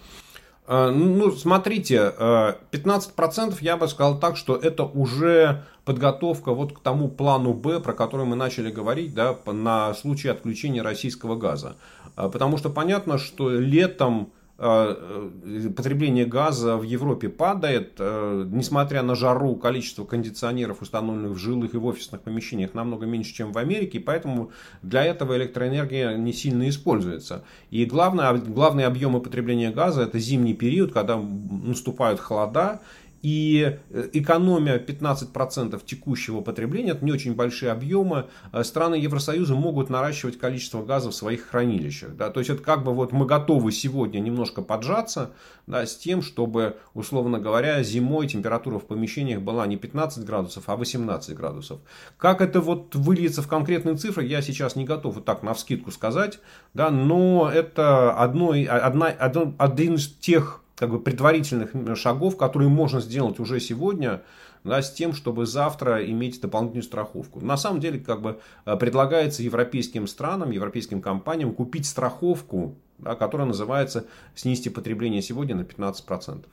А, 0.71 0.91
ну, 0.91 1.31
смотрите, 1.31 2.13
15% 2.19 2.19
а, 2.19 3.57
я 3.59 3.75
бы 3.75 3.87
сказал 3.87 4.19
так, 4.19 4.37
что 4.37 4.55
это 4.55 4.83
уже 4.83 5.63
подготовка 5.83 6.53
вот 6.53 6.77
к 6.77 6.79
тому 6.81 7.07
плану 7.07 7.55
Б, 7.55 7.79
про 7.79 7.93
который 7.93 8.27
мы 8.27 8.35
начали 8.35 8.69
говорить, 8.69 9.15
да, 9.15 9.35
на 9.47 9.95
случай 9.95 10.27
отключения 10.27 10.83
российского 10.83 11.35
газа. 11.35 11.75
А, 12.15 12.29
потому 12.29 12.59
что 12.59 12.69
понятно, 12.69 13.17
что 13.17 13.49
летом 13.49 14.31
потребление 14.59 16.25
газа 16.25 16.75
в 16.75 16.83
Европе 16.83 17.29
падает, 17.29 17.93
э, 17.97 18.45
несмотря 18.51 19.03
на 19.03 19.15
жару, 19.15 19.55
количество 19.55 20.03
кондиционеров, 20.03 20.81
установленных 20.81 21.31
в 21.31 21.37
жилых 21.37 21.73
и 21.73 21.77
в 21.77 21.85
офисных 21.85 22.21
помещениях, 22.21 22.73
намного 22.73 23.05
меньше, 23.05 23.33
чем 23.33 23.53
в 23.53 23.57
Америке, 23.57 24.01
поэтому 24.01 24.51
для 24.81 25.05
этого 25.05 25.37
электроэнергия 25.37 26.17
не 26.17 26.33
сильно 26.33 26.67
используется. 26.67 27.45
И 27.71 27.85
главное, 27.85 28.33
главные 28.33 28.87
объемы 28.87 29.21
потребления 29.21 29.71
газа 29.71 30.01
это 30.01 30.19
зимний 30.19 30.53
период, 30.53 30.91
когда 30.91 31.17
наступают 31.17 32.19
холода, 32.19 32.81
и 33.21 33.77
э, 33.89 34.09
экономия 34.13 34.79
15% 34.79 35.83
текущего 35.85 36.41
потребления, 36.41 36.91
это 36.91 37.03
не 37.03 37.11
очень 37.11 37.35
большие 37.35 37.71
объемы, 37.71 38.27
э, 38.51 38.63
страны 38.63 38.95
Евросоюза 38.95 39.55
могут 39.55 39.89
наращивать 39.89 40.37
количество 40.37 40.83
газа 40.83 41.11
в 41.11 41.15
своих 41.15 41.47
хранилищах. 41.47 42.15
Да? 42.15 42.29
То 42.29 42.39
есть 42.39 42.49
это 42.49 42.63
как 42.63 42.83
бы 42.83 42.93
вот 42.93 43.11
мы 43.11 43.25
готовы 43.25 43.71
сегодня 43.71 44.19
немножко 44.19 44.61
поджаться 44.61 45.31
да, 45.67 45.85
с 45.85 45.95
тем, 45.95 46.21
чтобы, 46.21 46.77
условно 46.93 47.39
говоря, 47.39 47.83
зимой 47.83 48.27
температура 48.27 48.79
в 48.79 48.85
помещениях 48.85 49.41
была 49.41 49.67
не 49.67 49.77
15 49.77 50.25
градусов, 50.25 50.63
а 50.67 50.75
18 50.75 51.35
градусов. 51.35 51.79
Как 52.17 52.41
это 52.41 52.61
вот 52.61 52.95
выльется 52.95 53.41
в 53.41 53.47
конкретные 53.47 53.95
цифры, 53.95 54.25
я 54.25 54.41
сейчас 54.41 54.75
не 54.75 54.85
готов 54.85 55.15
вот 55.15 55.25
так 55.25 55.43
на 55.43 55.53
вскидку 55.53 55.91
сказать, 55.91 56.39
да, 56.73 56.89
но 56.89 57.49
это 57.53 58.13
одно, 58.13 58.53
одна, 58.67 59.07
один, 59.07 59.55
один 59.57 59.95
из 59.95 60.07
тех 60.07 60.61
как 60.79 60.91
бы 60.91 60.99
предварительных 61.01 61.71
шагов, 61.97 62.37
которые 62.37 62.69
можно 62.69 63.01
сделать 63.01 63.37
уже 63.37 63.59
сегодня, 63.59 64.21
да, 64.63 64.81
с 64.81 64.89
тем, 64.89 65.11
чтобы 65.11 65.45
завтра 65.45 66.05
иметь 66.09 66.39
дополнительную 66.39 66.83
страховку. 66.83 67.41
На 67.41 67.57
самом 67.57 67.81
деле, 67.81 67.99
как 67.99 68.21
бы 68.21 68.39
э, 68.65 68.77
предлагается 68.77 69.43
европейским 69.43 70.07
странам, 70.07 70.51
европейским 70.51 71.01
компаниям 71.01 71.53
купить 71.53 71.85
страховку, 71.85 72.75
да, 72.97 73.15
которая 73.15 73.45
называется 73.45 74.05
«Снизьте 74.35 74.71
потребление 74.71 75.21
сегодня 75.21 75.53
на 75.53 75.63
15%». 75.63 76.45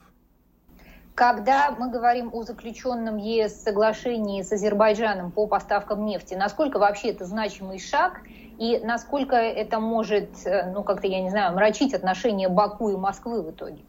Когда 1.15 1.71
мы 1.71 1.89
говорим 1.89 2.29
о 2.33 2.43
заключенном 2.43 3.15
ЕС 3.15 3.63
соглашении 3.63 4.41
с 4.41 4.51
Азербайджаном 4.51 5.31
по 5.31 5.47
поставкам 5.47 6.05
нефти, 6.05 6.33
насколько 6.33 6.79
вообще 6.79 7.11
это 7.11 7.23
значимый 7.23 7.79
шаг 7.79 8.21
и 8.59 8.77
насколько 8.83 9.37
это 9.37 9.79
может, 9.79 10.29
э, 10.45 10.69
ну 10.73 10.83
как-то, 10.83 11.07
я 11.07 11.21
не 11.21 11.29
знаю, 11.29 11.53
мрачить 11.53 11.93
отношения 11.93 12.49
Баку 12.49 12.89
и 12.89 12.97
Москвы 12.97 13.41
в 13.41 13.51
итоге? 13.51 13.83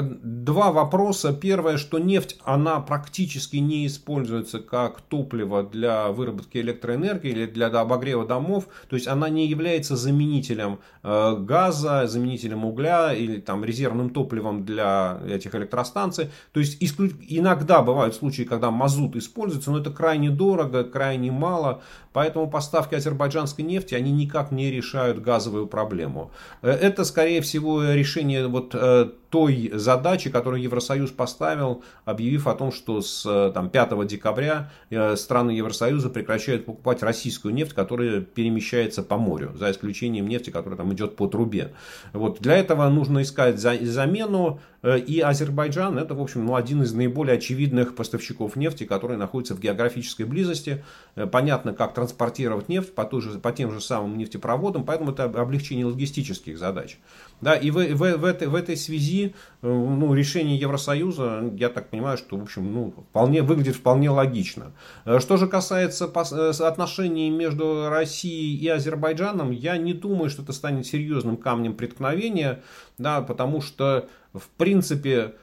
Два 0.00 0.72
вопроса. 0.72 1.32
Первое, 1.32 1.76
что 1.76 1.98
нефть, 1.98 2.38
она 2.44 2.80
практически 2.80 3.56
не 3.56 3.86
используется 3.86 4.60
как 4.60 5.00
топливо 5.00 5.62
для 5.62 6.08
выработки 6.08 6.58
электроэнергии 6.58 7.30
или 7.30 7.46
для 7.46 7.66
обогрева 7.66 8.26
домов. 8.26 8.68
То 8.88 8.96
есть 8.96 9.08
она 9.08 9.28
не 9.28 9.46
является 9.46 9.96
заменителем 9.96 10.80
э, 11.02 11.36
газа, 11.38 12.06
заменителем 12.06 12.64
угля 12.64 13.12
или 13.12 13.40
там 13.40 13.64
резервным 13.64 14.10
топливом 14.10 14.64
для 14.64 15.20
этих 15.28 15.54
электростанций. 15.54 16.30
То 16.52 16.60
есть 16.60 16.78
иногда 16.80 17.82
бывают 17.82 18.14
случаи, 18.14 18.42
когда 18.42 18.70
мазут 18.70 19.16
используется, 19.16 19.70
но 19.70 19.78
это 19.78 19.90
крайне 19.90 20.30
дорого, 20.30 20.84
крайне 20.84 21.30
мало. 21.30 21.82
Поэтому 22.12 22.50
поставки 22.50 22.94
азербайджанской 22.94 23.64
нефти, 23.64 23.94
они 23.94 24.12
никак 24.12 24.52
не 24.52 24.70
решают 24.70 25.20
газовую 25.20 25.66
проблему. 25.66 26.30
Э, 26.62 26.70
это, 26.70 27.04
скорее 27.04 27.40
всего, 27.40 27.82
решение 27.84 28.46
вот 28.46 28.74
э, 28.74 29.10
той 29.32 29.70
задачи, 29.72 30.28
которую 30.28 30.62
Евросоюз 30.62 31.10
поставил, 31.10 31.82
объявив 32.04 32.46
о 32.46 32.54
том, 32.54 32.70
что 32.70 33.00
с 33.00 33.24
э, 33.24 33.50
там, 33.54 33.70
5 33.70 34.06
декабря 34.06 34.70
э, 34.90 35.16
страны 35.16 35.52
Евросоюза 35.52 36.10
прекращают 36.10 36.66
покупать 36.66 37.02
российскую 37.02 37.54
нефть, 37.54 37.72
которая 37.72 38.20
перемещается 38.20 39.02
по 39.02 39.16
морю, 39.16 39.54
за 39.56 39.70
исключением 39.70 40.28
нефти, 40.28 40.50
которая 40.50 40.76
там 40.76 40.92
идет 40.92 41.16
по 41.16 41.28
трубе. 41.28 41.72
Вот. 42.12 42.42
Для 42.42 42.58
этого 42.58 42.86
нужно 42.90 43.22
искать 43.22 43.58
замену, 43.58 44.60
э, 44.82 44.98
и 44.98 45.20
Азербайджан 45.20 45.96
это, 45.96 46.14
в 46.14 46.20
общем, 46.20 46.44
ну, 46.44 46.54
один 46.54 46.82
из 46.82 46.92
наиболее 46.92 47.38
очевидных 47.38 47.94
поставщиков 47.94 48.54
нефти, 48.54 48.84
который 48.84 49.16
находится 49.16 49.54
в 49.54 49.60
географической 49.60 50.26
близости. 50.26 50.84
Понятно, 51.14 51.72
как 51.72 51.94
транспортировать 51.94 52.68
нефть 52.68 52.94
по, 52.94 53.04
той 53.04 53.22
же, 53.22 53.38
по 53.38 53.50
тем 53.52 53.72
же 53.72 53.80
самым 53.80 54.18
нефтепроводам, 54.18 54.84
поэтому 54.84 55.12
это 55.12 55.24
облегчение 55.24 55.86
логистических 55.86 56.58
задач. 56.58 56.98
Да, 57.42 57.56
и 57.56 57.72
в, 57.72 57.74
в, 57.74 58.16
в, 58.18 58.24
этой, 58.24 58.46
в 58.46 58.54
этой 58.54 58.76
связи 58.76 59.34
э, 59.62 59.66
ну, 59.66 60.14
решение 60.14 60.56
Евросоюза, 60.56 61.52
я 61.56 61.70
так 61.70 61.90
понимаю, 61.90 62.16
что 62.16 62.36
в 62.36 62.42
общем, 62.42 62.72
ну, 62.72 62.94
вполне, 63.10 63.42
выглядит 63.42 63.74
вполне 63.74 64.10
логично. 64.10 64.72
Э, 65.04 65.18
что 65.18 65.36
же 65.36 65.48
касается 65.48 66.06
э, 66.06 66.50
отношений 66.64 67.30
между 67.30 67.88
Россией 67.90 68.56
и 68.56 68.68
Азербайджаном, 68.68 69.50
я 69.50 69.76
не 69.76 69.92
думаю, 69.92 70.30
что 70.30 70.42
это 70.42 70.52
станет 70.52 70.86
серьезным 70.86 71.36
камнем 71.36 71.74
преткновения, 71.74 72.62
да, 72.96 73.20
потому 73.22 73.60
что, 73.60 74.08
в 74.32 74.48
принципе, 74.56 75.34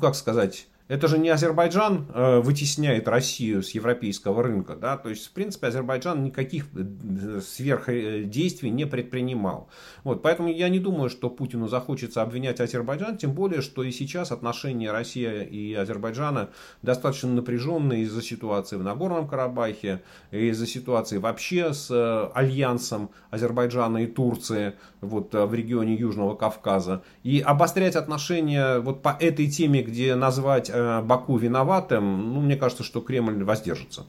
как 0.00 0.16
сказать, 0.16 0.66
это 0.92 1.08
же 1.08 1.16
не 1.16 1.30
Азербайджан 1.30 2.06
э, 2.12 2.40
вытесняет 2.40 3.08
Россию 3.08 3.62
с 3.62 3.70
европейского 3.70 4.42
рынка. 4.42 4.76
Да? 4.76 4.98
То 4.98 5.08
есть, 5.08 5.26
в 5.26 5.30
принципе, 5.30 5.68
Азербайджан 5.68 6.22
никаких 6.22 6.66
э, 6.74 7.40
сверхдействий 7.40 8.68
не 8.68 8.86
предпринимал. 8.86 9.70
Вот, 10.04 10.20
поэтому 10.20 10.50
я 10.50 10.68
не 10.68 10.78
думаю, 10.78 11.08
что 11.08 11.30
Путину 11.30 11.66
захочется 11.66 12.20
обвинять 12.20 12.60
Азербайджан, 12.60 13.16
тем 13.16 13.32
более, 13.32 13.62
что 13.62 13.82
и 13.82 13.90
сейчас 13.90 14.32
отношения 14.32 14.92
России 14.92 15.42
и 15.44 15.72
Азербайджана 15.72 16.50
достаточно 16.82 17.30
напряженные 17.30 18.02
из-за 18.02 18.20
ситуации 18.20 18.76
в 18.76 18.82
Нагорном 18.82 19.28
Карабахе, 19.28 20.02
из-за 20.30 20.66
ситуации 20.66 21.16
вообще 21.16 21.72
с 21.72 21.90
э, 21.90 22.30
альянсом 22.34 23.08
Азербайджана 23.30 24.04
и 24.04 24.06
Турции 24.06 24.74
вот, 25.00 25.32
в 25.32 25.54
регионе 25.54 25.94
Южного 25.94 26.34
Кавказа. 26.34 27.02
И 27.22 27.40
обострять 27.40 27.96
отношения 27.96 28.78
вот 28.80 29.00
по 29.00 29.16
этой 29.18 29.46
теме, 29.46 29.82
где 29.82 30.14
назвать 30.16 30.70
Э, 30.81 30.81
Баку 31.02 31.36
виноватым, 31.36 32.34
ну, 32.34 32.40
мне 32.40 32.56
кажется, 32.56 32.84
что 32.84 33.00
Кремль 33.00 33.42
воздержится. 33.44 34.04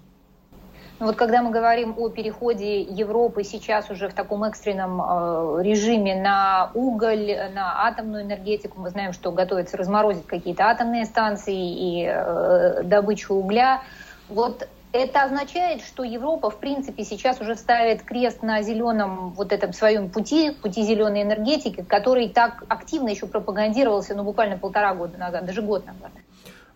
Но 0.99 1.07
вот 1.07 1.15
когда 1.15 1.41
мы 1.41 1.51
говорим 1.51 1.95
о 1.97 2.09
переходе 2.09 2.81
Европы 2.81 3.43
сейчас 3.43 3.89
уже 3.89 4.07
в 4.09 4.13
таком 4.13 4.43
экстренном 4.43 5.01
э, 5.01 5.63
режиме 5.63 6.15
на 6.21 6.71
уголь, 6.73 7.35
на 7.53 7.87
атомную 7.87 8.23
энергетику, 8.23 8.79
мы 8.79 8.89
знаем, 8.89 9.11
что 9.11 9.31
готовится 9.31 9.75
разморозить 9.75 10.25
какие-то 10.27 10.65
атомные 10.65 11.05
станции 11.05 11.55
и 11.55 12.05
э, 12.05 12.83
добычу 12.83 13.33
угля. 13.33 13.81
Вот 14.29 14.67
это 14.93 15.23
означает, 15.23 15.81
что 15.81 16.03
Европа, 16.03 16.51
в 16.51 16.59
принципе, 16.59 17.03
сейчас 17.03 17.41
уже 17.41 17.55
ставит 17.55 18.03
крест 18.03 18.43
на 18.43 18.61
зеленом 18.61 19.31
вот 19.31 19.51
этом 19.51 19.73
своем 19.73 20.09
пути, 20.09 20.51
пути 20.51 20.83
зеленой 20.83 21.23
энергетики, 21.23 21.81
который 21.81 22.29
так 22.29 22.63
активно 22.69 23.09
еще 23.09 23.25
пропагандировался, 23.25 24.13
ну, 24.13 24.23
буквально 24.23 24.57
полтора 24.57 24.93
года 24.93 25.17
назад, 25.17 25.45
даже 25.45 25.63
год 25.63 25.85
назад. 25.87 26.11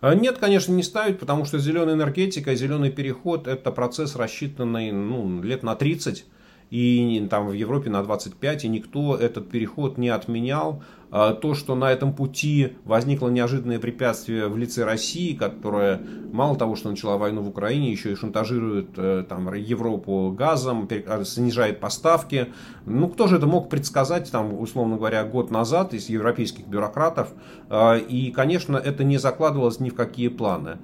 А, 0.00 0.14
нет, 0.14 0.38
конечно, 0.38 0.72
не 0.72 0.82
ставить, 0.82 1.18
потому 1.18 1.44
что 1.44 1.58
зеленая 1.58 1.94
энергетика 1.94 2.54
зеленый 2.54 2.90
переход– 2.90 3.46
это 3.48 3.72
процесс, 3.72 4.14
рассчитанный 4.14 4.92
ну, 4.92 5.42
лет 5.42 5.62
на 5.62 5.74
30 5.74 6.24
и 6.70 7.26
там 7.30 7.48
в 7.48 7.52
Европе 7.52 7.90
на 7.90 8.02
25, 8.02 8.64
и 8.64 8.68
никто 8.68 9.16
этот 9.16 9.48
переход 9.48 9.98
не 9.98 10.08
отменял. 10.08 10.82
А, 11.10 11.32
то, 11.32 11.54
что 11.54 11.74
на 11.74 11.90
этом 11.90 12.12
пути 12.12 12.76
возникло 12.84 13.28
неожиданное 13.28 13.78
препятствие 13.78 14.48
в 14.48 14.58
лице 14.58 14.84
России, 14.84 15.34
которая 15.34 16.02
мало 16.32 16.56
того, 16.56 16.76
что 16.76 16.90
начала 16.90 17.16
войну 17.16 17.40
в 17.40 17.48
Украине, 17.48 17.90
еще 17.90 18.12
и 18.12 18.14
шантажирует 18.14 18.90
э, 18.98 19.24
там, 19.26 19.52
Европу 19.54 20.34
газом, 20.36 20.86
а, 21.06 21.24
снижает 21.24 21.80
поставки. 21.80 22.48
Ну, 22.84 23.08
кто 23.08 23.26
же 23.26 23.36
это 23.36 23.46
мог 23.46 23.70
предсказать, 23.70 24.30
там, 24.30 24.60
условно 24.60 24.96
говоря, 24.96 25.24
год 25.24 25.50
назад 25.50 25.94
из 25.94 26.10
европейских 26.10 26.66
бюрократов? 26.66 27.32
А, 27.70 27.96
и, 27.96 28.30
конечно, 28.30 28.76
это 28.76 29.02
не 29.02 29.16
закладывалось 29.16 29.80
ни 29.80 29.88
в 29.88 29.94
какие 29.94 30.28
планы. 30.28 30.76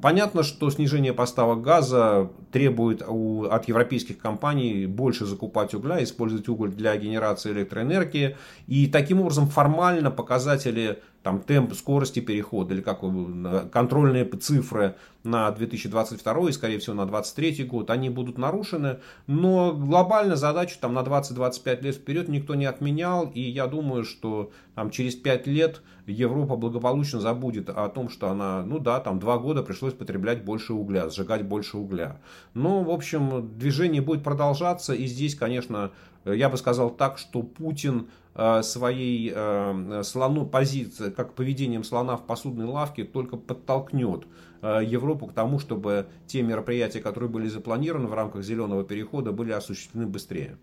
Понятно, 0.00 0.42
что 0.42 0.70
снижение 0.70 1.12
поставок 1.12 1.60
газа 1.60 2.30
требует 2.52 3.02
у, 3.06 3.44
от 3.44 3.68
европейских 3.68 4.18
компаний 4.18 4.86
больше 4.86 5.26
закупать 5.26 5.74
угля, 5.74 6.02
использовать 6.02 6.48
уголь 6.48 6.70
для 6.70 6.96
генерации 6.96 7.52
электроэнергии. 7.52 8.36
И 8.66 8.86
таким 8.86 9.20
образом 9.20 9.48
формально 9.48 10.10
показатели 10.10 11.02
там, 11.22 11.40
темп 11.40 11.74
скорости 11.74 12.20
перехода 12.20 12.74
или 12.74 12.80
как 12.80 13.00
контрольные 13.70 14.24
цифры 14.24 14.96
на 15.22 15.50
2022 15.50 16.48
и, 16.48 16.52
скорее 16.52 16.78
всего, 16.78 16.94
на 16.94 17.04
2023 17.04 17.64
год, 17.64 17.90
они 17.90 18.08
будут 18.08 18.38
нарушены. 18.38 19.00
Но 19.26 19.72
глобально 19.72 20.36
задачу 20.36 20.78
там, 20.80 20.94
на 20.94 21.00
20-25 21.00 21.82
лет 21.82 21.94
вперед 21.96 22.28
никто 22.28 22.54
не 22.54 22.64
отменял. 22.64 23.30
И 23.34 23.40
я 23.42 23.66
думаю, 23.66 24.04
что 24.04 24.50
там, 24.74 24.90
через 24.90 25.14
5 25.14 25.46
лет 25.46 25.82
Европа 26.06 26.56
благополучно 26.56 27.20
забудет 27.20 27.68
о 27.68 27.88
том, 27.90 28.08
что 28.08 28.30
она, 28.30 28.62
ну 28.62 28.78
да, 28.78 28.98
там 29.00 29.18
2 29.18 29.38
года 29.38 29.62
пришлось 29.62 29.92
потреблять 29.92 30.42
больше 30.42 30.72
угля, 30.72 31.10
сжигать 31.10 31.44
больше 31.44 31.76
угля. 31.76 32.18
Но, 32.54 32.82
в 32.82 32.90
общем, 32.90 33.58
движение 33.58 34.00
будет 34.00 34.24
продолжаться. 34.24 34.94
И 34.94 35.04
здесь, 35.04 35.34
конечно, 35.34 35.90
я 36.24 36.48
бы 36.48 36.56
сказал 36.56 36.88
так, 36.88 37.18
что 37.18 37.42
Путин 37.42 38.00
Э, 38.00 38.19
своей 38.62 39.32
э, 39.34 40.02
слону 40.04 40.46
позиции, 40.46 41.10
как 41.10 41.34
поведением 41.34 41.84
слона 41.84 42.16
в 42.16 42.26
посудной 42.26 42.66
лавке, 42.66 43.04
только 43.04 43.36
подтолкнет 43.36 44.24
э, 44.62 44.80
Европу 44.84 45.26
к 45.26 45.32
тому, 45.32 45.58
чтобы 45.58 46.06
те 46.26 46.42
мероприятия, 46.42 47.00
которые 47.00 47.28
были 47.28 47.48
запланированы 47.48 48.06
в 48.06 48.14
рамках 48.14 48.44
зеленого 48.44 48.84
перехода, 48.84 49.32
были 49.32 49.50
осуществлены 49.50 50.06
быстрее. 50.06 50.58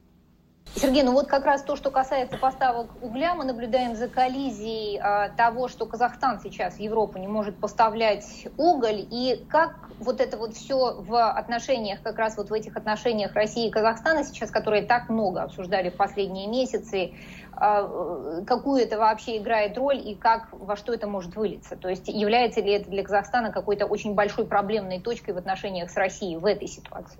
Сергей, 0.75 1.01
ну 1.01 1.13
вот 1.13 1.27
как 1.27 1.45
раз 1.45 1.63
то, 1.63 1.75
что 1.75 1.89
касается 1.89 2.37
поставок 2.37 3.01
угля, 3.01 3.33
мы 3.33 3.45
наблюдаем 3.45 3.95
за 3.95 4.07
коллизией 4.07 4.99
а, 4.99 5.29
того, 5.29 5.67
что 5.67 5.87
Казахстан 5.87 6.39
сейчас 6.39 6.75
в 6.75 6.79
Европу 6.79 7.17
не 7.17 7.27
может 7.27 7.59
поставлять 7.59 8.47
уголь, 8.57 9.05
и 9.09 9.45
как 9.49 9.89
вот 9.99 10.21
это 10.21 10.37
вот 10.37 10.53
все 10.53 11.01
в 11.01 11.31
отношениях, 11.31 12.01
как 12.03 12.19
раз 12.19 12.37
вот 12.37 12.51
в 12.51 12.53
этих 12.53 12.77
отношениях 12.77 13.33
России 13.33 13.67
и 13.67 13.71
Казахстана 13.71 14.23
сейчас, 14.23 14.51
которые 14.51 14.83
так 14.83 15.09
много 15.09 15.41
обсуждали 15.41 15.89
в 15.89 15.95
последние 15.95 16.47
месяцы, 16.47 17.13
а, 17.59 18.41
какую 18.45 18.83
это 18.83 18.99
вообще 18.99 19.37
играет 19.37 19.75
роль 19.77 19.97
и 19.97 20.13
как, 20.13 20.49
во 20.51 20.75
что 20.75 20.93
это 20.93 21.07
может 21.07 21.35
вылиться? 21.35 21.75
То 21.75 21.89
есть 21.89 22.07
является 22.07 22.61
ли 22.61 22.71
это 22.73 22.89
для 22.89 23.03
Казахстана 23.03 23.51
какой-то 23.51 23.87
очень 23.87 24.13
большой 24.13 24.45
проблемной 24.45 25.01
точкой 25.01 25.31
в 25.31 25.37
отношениях 25.37 25.89
с 25.89 25.95
Россией 25.95 26.37
в 26.37 26.45
этой 26.45 26.67
ситуации? 26.67 27.19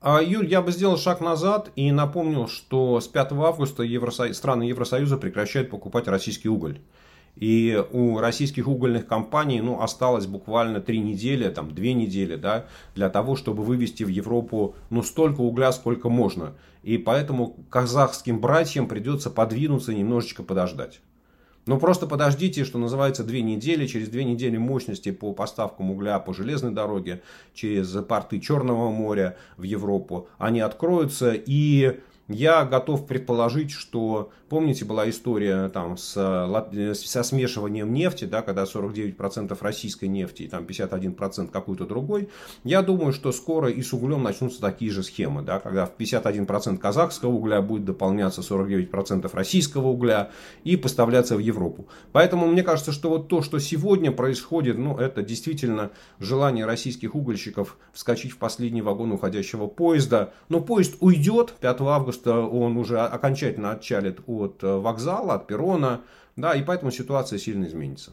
А, 0.00 0.22
Юль, 0.22 0.46
я 0.46 0.62
бы 0.62 0.70
сделал 0.70 0.98
шаг 0.98 1.20
назад 1.20 1.70
и 1.74 1.90
напомнил, 1.90 2.48
что 2.48 3.00
с 3.00 3.08
5 3.08 3.32
августа 3.32 3.82
Евросо... 3.82 4.32
страны 4.34 4.64
Евросоюза 4.64 5.16
прекращают 5.16 5.70
покупать 5.70 6.06
российский 6.06 6.48
уголь. 6.48 6.78
И 7.36 7.84
у 7.92 8.18
российских 8.18 8.66
угольных 8.66 9.06
компаний 9.06 9.60
ну, 9.60 9.82
осталось 9.82 10.26
буквально 10.26 10.80
три 10.80 11.00
недели, 11.00 11.48
там, 11.50 11.74
две 11.74 11.92
недели 11.92 12.36
да, 12.36 12.66
для 12.94 13.10
того, 13.10 13.36
чтобы 13.36 13.62
вывести 13.62 14.04
в 14.04 14.08
Европу 14.08 14.74
ну, 14.88 15.02
столько 15.02 15.42
угля, 15.42 15.70
сколько 15.72 16.08
можно. 16.08 16.54
И 16.82 16.96
поэтому 16.96 17.56
казахским 17.68 18.40
братьям 18.40 18.88
придется 18.88 19.28
подвинуться 19.28 19.92
и 19.92 19.96
немножечко 19.96 20.42
подождать. 20.42 21.00
Но 21.66 21.78
просто 21.78 22.06
подождите, 22.06 22.64
что 22.64 22.78
называется, 22.78 23.24
две 23.24 23.42
недели. 23.42 23.86
Через 23.86 24.08
две 24.08 24.24
недели 24.24 24.56
мощности 24.56 25.10
по 25.10 25.32
поставкам 25.32 25.90
угля 25.90 26.18
по 26.20 26.32
железной 26.32 26.72
дороге 26.72 27.22
через 27.54 27.88
порты 28.04 28.38
Черного 28.38 28.90
моря 28.90 29.36
в 29.56 29.64
Европу, 29.64 30.28
они 30.38 30.60
откроются. 30.60 31.32
И 31.34 32.00
я 32.28 32.64
готов 32.64 33.06
предположить, 33.06 33.70
что, 33.70 34.30
помните, 34.48 34.84
была 34.84 35.08
история 35.08 35.68
там 35.68 35.96
с, 35.96 36.12
со 36.94 37.22
смешиванием 37.22 37.92
нефти, 37.92 38.24
да, 38.24 38.42
когда 38.42 38.64
49% 38.64 39.56
российской 39.60 40.06
нефти 40.06 40.42
и 40.42 40.48
там 40.48 40.64
51% 40.64 41.50
какой-то 41.52 41.86
другой. 41.86 42.28
Я 42.64 42.82
думаю, 42.82 43.12
что 43.12 43.30
скоро 43.30 43.70
и 43.70 43.80
с 43.80 43.92
углем 43.92 44.24
начнутся 44.24 44.60
такие 44.60 44.90
же 44.90 45.04
схемы, 45.04 45.42
да, 45.42 45.60
когда 45.60 45.86
в 45.86 45.92
51% 45.96 46.78
казахского 46.78 47.30
угля 47.30 47.62
будет 47.62 47.84
дополняться 47.84 48.40
49% 48.40 49.30
российского 49.32 49.88
угля 49.88 50.30
и 50.64 50.76
поставляться 50.76 51.36
в 51.36 51.40
Европу. 51.40 51.86
Поэтому 52.10 52.46
мне 52.48 52.64
кажется, 52.64 52.90
что 52.90 53.10
вот 53.10 53.28
то, 53.28 53.40
что 53.40 53.60
сегодня 53.60 54.10
происходит, 54.10 54.78
ну, 54.78 54.96
это 54.96 55.22
действительно 55.22 55.92
желание 56.18 56.66
российских 56.66 57.14
угольщиков 57.14 57.76
вскочить 57.92 58.32
в 58.32 58.38
последний 58.38 58.82
вагон 58.82 59.12
уходящего 59.12 59.68
поезда. 59.68 60.32
Но 60.48 60.60
поезд 60.60 60.96
уйдет 60.98 61.54
5 61.60 61.80
августа 61.82 62.15
августа 62.16 62.40
он 62.40 62.76
уже 62.76 63.00
окончательно 63.00 63.72
отчалит 63.72 64.20
от 64.26 64.62
э, 64.62 64.76
вокзала, 64.76 65.34
от 65.34 65.46
перрона, 65.46 66.02
да, 66.36 66.54
и 66.54 66.62
поэтому 66.62 66.90
ситуация 66.90 67.38
сильно 67.38 67.66
изменится. 67.66 68.12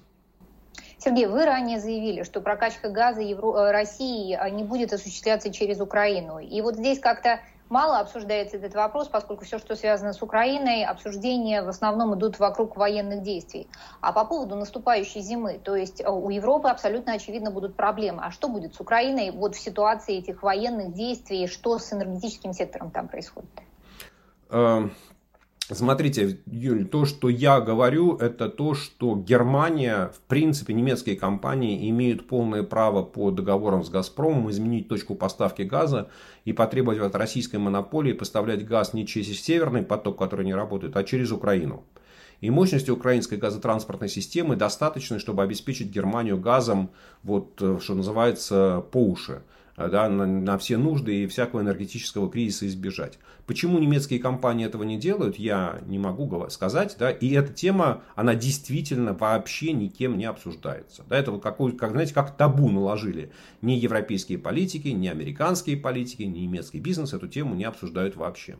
Сергей, 0.97 1.25
вы 1.25 1.45
ранее 1.45 1.79
заявили, 1.79 2.23
что 2.23 2.41
прокачка 2.41 2.89
газа 2.89 3.21
Евро... 3.21 3.55
Э, 3.55 3.71
России 3.71 4.35
э, 4.35 4.49
не 4.49 4.63
будет 4.63 4.93
осуществляться 4.93 5.51
через 5.51 5.79
Украину. 5.79 6.39
И 6.39 6.61
вот 6.61 6.75
здесь 6.75 6.99
как-то 6.99 7.39
мало 7.69 7.99
обсуждается 7.99 8.57
этот 8.57 8.73
вопрос, 8.75 9.07
поскольку 9.07 9.45
все, 9.45 9.57
что 9.57 9.75
связано 9.75 10.13
с 10.13 10.21
Украиной, 10.21 10.85
обсуждения 10.85 11.61
в 11.61 11.67
основном 11.67 12.15
идут 12.15 12.39
вокруг 12.39 12.77
военных 12.77 13.21
действий. 13.21 13.67
А 14.01 14.13
по 14.13 14.25
поводу 14.25 14.55
наступающей 14.55 15.21
зимы, 15.21 15.59
то 15.63 15.75
есть 15.75 16.05
у 16.05 16.29
Европы 16.29 16.69
абсолютно 16.69 17.13
очевидно 17.13 17.51
будут 17.51 17.75
проблемы. 17.75 18.21
А 18.23 18.31
что 18.31 18.47
будет 18.47 18.75
с 18.75 18.79
Украиной 18.79 19.31
вот 19.31 19.55
в 19.55 19.59
ситуации 19.59 20.17
этих 20.17 20.43
военных 20.43 20.93
действий, 20.93 21.47
что 21.47 21.79
с 21.79 21.91
энергетическим 21.91 22.53
сектором 22.53 22.91
там 22.91 23.07
происходит? 23.07 23.49
Эм, 24.53 24.91
смотрите, 25.71 26.37
Юль, 26.45 26.85
то, 26.85 27.05
что 27.05 27.27
я 27.27 27.59
говорю, 27.59 28.17
это 28.17 28.49
то, 28.49 28.75
что 28.75 29.15
Германия, 29.15 30.11
в 30.15 30.21
принципе, 30.27 30.75
немецкие 30.75 31.15
компании 31.15 31.89
имеют 31.89 32.27
полное 32.27 32.61
право 32.61 33.01
по 33.01 33.31
договорам 33.31 33.83
с 33.83 33.89
Газпромом 33.89 34.51
изменить 34.51 34.87
точку 34.87 35.15
поставки 35.15 35.63
газа 35.63 36.11
и 36.45 36.53
потребовать 36.53 36.99
от 36.99 37.15
российской 37.15 37.55
монополии 37.55 38.13
поставлять 38.13 38.63
газ 38.63 38.93
не 38.93 39.07
через 39.07 39.41
северный 39.41 39.81
поток, 39.81 40.19
который 40.19 40.45
не 40.45 40.53
работает, 40.53 40.95
а 40.95 41.03
через 41.03 41.31
Украину. 41.31 41.83
И 42.39 42.51
мощности 42.51 42.91
украинской 42.91 43.39
газотранспортной 43.39 44.09
системы 44.09 44.55
достаточны, 44.55 45.17
чтобы 45.17 45.41
обеспечить 45.41 45.89
Германию 45.89 46.37
газом, 46.37 46.91
вот, 47.23 47.59
э, 47.59 47.79
что 47.81 47.95
называется, 47.95 48.85
по 48.91 48.97
уши. 48.97 49.41
Э, 49.75 49.89
да, 49.89 50.07
на, 50.09 50.25
на 50.25 50.57
все 50.57 50.77
нужды 50.77 51.23
и 51.23 51.27
всякого 51.27 51.61
энергетического 51.61 52.29
кризиса 52.29 52.67
избежать. 52.67 53.17
Почему 53.47 53.79
немецкие 53.79 54.19
компании 54.19 54.65
этого 54.65 54.83
не 54.83 54.97
делают, 54.97 55.37
я 55.37 55.79
не 55.87 55.99
могу 55.99 56.23
сказать. 56.49 56.95
Да, 56.99 57.11
и 57.11 57.31
эта 57.31 57.51
тема, 57.53 58.03
она 58.15 58.35
действительно 58.35 59.13
вообще 59.13 59.73
никем 59.73 60.17
не 60.17 60.25
обсуждается. 60.25 61.03
Да, 61.09 61.17
это 61.17 61.31
вот 61.31 61.43
какой, 61.43 61.73
как, 61.73 61.91
знаете, 61.91 62.13
как 62.13 62.37
табу 62.37 62.69
наложили. 62.69 63.31
Ни 63.61 63.73
европейские 63.73 64.37
политики, 64.37 64.89
ни 64.89 65.07
американские 65.07 65.77
политики, 65.77 66.23
ни 66.23 66.39
немецкий 66.39 66.79
бизнес 66.79 67.13
эту 67.13 67.27
тему 67.27 67.55
не 67.55 67.65
обсуждают 67.65 68.15
вообще. 68.15 68.57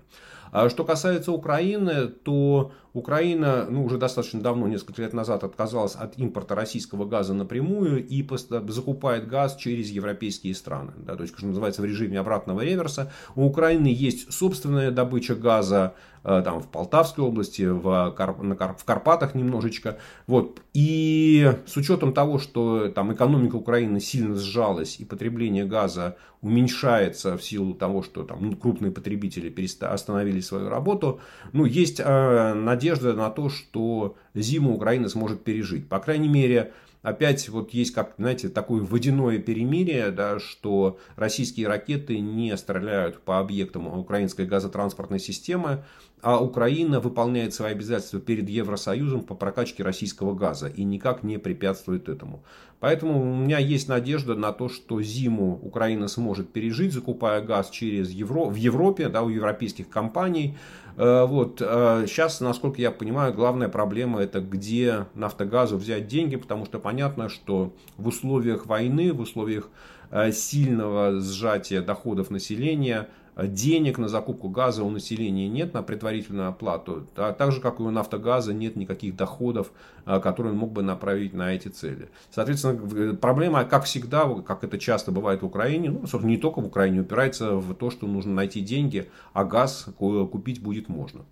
А 0.52 0.70
что 0.70 0.84
касается 0.84 1.32
Украины, 1.32 2.08
то 2.08 2.74
Украина 2.94 3.66
ну, 3.70 3.84
уже 3.84 3.98
достаточно 3.98 4.40
давно, 4.40 4.68
несколько 4.68 5.02
лет 5.02 5.14
назад, 5.14 5.44
отказалась 5.44 5.96
от 5.96 6.18
импорта 6.18 6.56
российского 6.56 7.06
газа 7.06 7.34
напрямую 7.34 8.06
и 8.06 8.28
закупает 8.68 9.28
газ 9.28 9.56
через 9.56 9.90
европейские 9.90 10.54
страны. 10.54 10.94
да, 10.98 11.16
то 11.16 11.24
есть, 11.24 11.36
что 11.36 11.48
называется, 11.48 11.82
в 11.82 11.86
режиме 11.86 12.20
обратного 12.20 12.62
реверса. 12.62 13.12
У 13.36 13.46
Украины 13.46 13.88
есть 13.88 14.32
собственная 14.32 14.92
добыча 14.92 15.36
газа, 15.36 15.96
Э, 16.24 16.42
там 16.44 16.62
в 16.62 16.68
Полтавской 16.68 17.24
области, 17.24 17.64
в, 17.64 18.12
Карп, 18.12 18.42
на 18.42 18.56
Карп, 18.56 18.80
в 18.80 18.86
Карпатах 18.86 19.36
немножечко. 19.36 19.98
Вот. 20.26 20.62
И 20.74 21.52
с 21.66 21.76
учетом 21.76 22.14
того, 22.14 22.40
что 22.40 22.90
там 22.90 23.14
экономика 23.14 23.56
Украины 23.56 24.00
сильно 24.00 24.36
сжалась 24.36 25.00
и 25.00 25.06
потребление 25.06 25.66
газа 25.66 26.18
уменьшается 26.42 27.38
в 27.38 27.44
силу 27.44 27.74
того, 27.74 28.04
что 28.04 28.24
там 28.24 28.38
ну, 28.42 28.56
крупные 28.56 28.92
потребители 28.92 29.50
переста- 29.50 29.88
остановили 29.88 30.40
свою 30.40 30.70
работу, 30.70 31.20
ну, 31.52 31.66
есть 31.66 32.00
э, 32.00 32.54
надежда 32.54 32.83
на 32.92 33.30
то, 33.30 33.50
что 33.50 34.16
зиму 34.34 34.76
Украина 34.76 35.10
сможет 35.10 35.44
пережить. 35.44 35.88
По 35.88 36.00
крайней 36.00 36.30
мере, 36.30 36.74
опять 37.02 37.48
вот 37.50 37.74
есть, 37.74 37.94
как, 37.94 38.16
знаете, 38.18 38.50
такое 38.50 38.82
водяное 38.82 39.38
перемирие, 39.38 40.10
да, 40.12 40.40
что 40.40 40.98
российские 41.16 41.68
ракеты 41.68 42.20
не 42.20 42.56
стреляют 42.58 43.22
по 43.22 43.40
объектам 43.40 43.88
украинской 43.88 44.46
газотранспортной 44.46 45.20
системы, 45.20 45.84
а 46.22 46.42
Украина 46.42 47.02
выполняет 47.02 47.54
свои 47.54 47.74
обязательства 47.74 48.22
перед 48.22 48.48
Евросоюзом 48.50 49.22
по 49.22 49.36
прокачке 49.36 49.84
российского 49.84 50.34
газа 50.34 50.68
и 50.68 50.84
никак 50.86 51.24
не 51.24 51.38
препятствует 51.38 52.08
этому. 52.08 52.44
Поэтому 52.84 53.22
у 53.22 53.38
меня 53.38 53.60
есть 53.60 53.88
надежда 53.88 54.36
на 54.36 54.52
то, 54.52 54.68
что 54.68 55.02
зиму 55.02 55.58
Украина 55.64 56.10
сможет 56.10 56.52
пережить, 56.52 56.92
закупая 56.92 57.40
газ 57.40 57.70
через 57.70 58.10
Евро... 58.12 58.50
в 58.50 58.56
Европе, 58.56 59.08
да, 59.08 59.22
у 59.22 59.30
европейских 59.30 59.88
компаний. 59.88 60.58
Э, 60.98 61.24
вот. 61.24 61.60
Сейчас, 61.60 62.42
э, 62.42 62.44
насколько 62.44 62.82
я 62.82 62.92
понимаю, 62.92 63.34
главная 63.34 63.70
проблема 63.70 64.20
это 64.20 64.42
где 64.42 65.06
нафтогазу 65.16 65.78
взять 65.78 66.08
деньги, 66.08 66.36
потому 66.36 66.66
что 66.66 66.78
понятно, 66.78 67.30
что 67.30 67.74
в 67.96 68.10
условиях 68.10 68.66
войны, 68.66 69.14
в 69.14 69.22
условиях 69.22 69.70
э, 70.12 70.34
сильного 70.34 71.22
сжатия 71.22 71.80
доходов 71.80 72.32
населения– 72.32 73.08
денег 73.38 73.98
на 73.98 74.08
закупку 74.08 74.50
газа 74.50 74.84
у 74.84 74.90
населения 74.90 75.48
нет 75.48 75.74
на 75.74 75.84
предварительную 75.84 76.50
оплату, 76.50 77.08
а 77.16 77.34
так 77.34 77.52
же, 77.52 77.62
как 77.62 77.80
и 77.80 77.84
у 77.84 77.90
нафтогаза 77.90 78.54
нет 78.54 78.76
никаких 78.76 79.16
доходов, 79.16 79.72
а, 80.06 80.20
которые 80.20 80.54
он 80.54 80.60
мог 80.60 80.72
бы 80.72 80.84
направить 80.84 81.34
на 81.34 81.54
эти 81.54 81.68
цели. 81.68 82.10
Соответственно, 82.32 83.16
проблема, 83.16 83.66
как 83.66 83.86
всегда, 83.86 84.30
как 84.42 84.64
это 84.64 84.78
часто 84.78 85.12
бывает 85.12 85.42
в 85.42 85.46
Украине, 85.46 85.92
ну, 85.92 86.00
собственно, 86.08 86.32
не 86.32 86.38
только 86.38 86.62
в 86.62 86.68
Украине, 86.68 87.02
упирается 87.02 87.56
в 87.56 87.74
то, 87.74 87.90
что 87.90 88.08
нужно 88.08 88.34
найти 88.34 88.62
деньги, 88.62 89.10
а 89.34 89.44
газ 89.44 89.88
купить 89.98 90.62
будет 90.62 90.90
можно. 90.90 91.26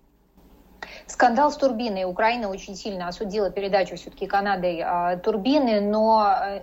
Скандал 1.12 1.52
с 1.52 1.56
турбиной. 1.56 2.04
Украина 2.04 2.48
очень 2.48 2.74
сильно 2.74 3.06
осудила 3.06 3.50
передачу 3.50 3.96
все-таки 3.96 4.26
Канадой 4.26 4.82
э, 4.82 5.18
турбины, 5.18 5.82
но 5.82 6.26
э, 6.26 6.62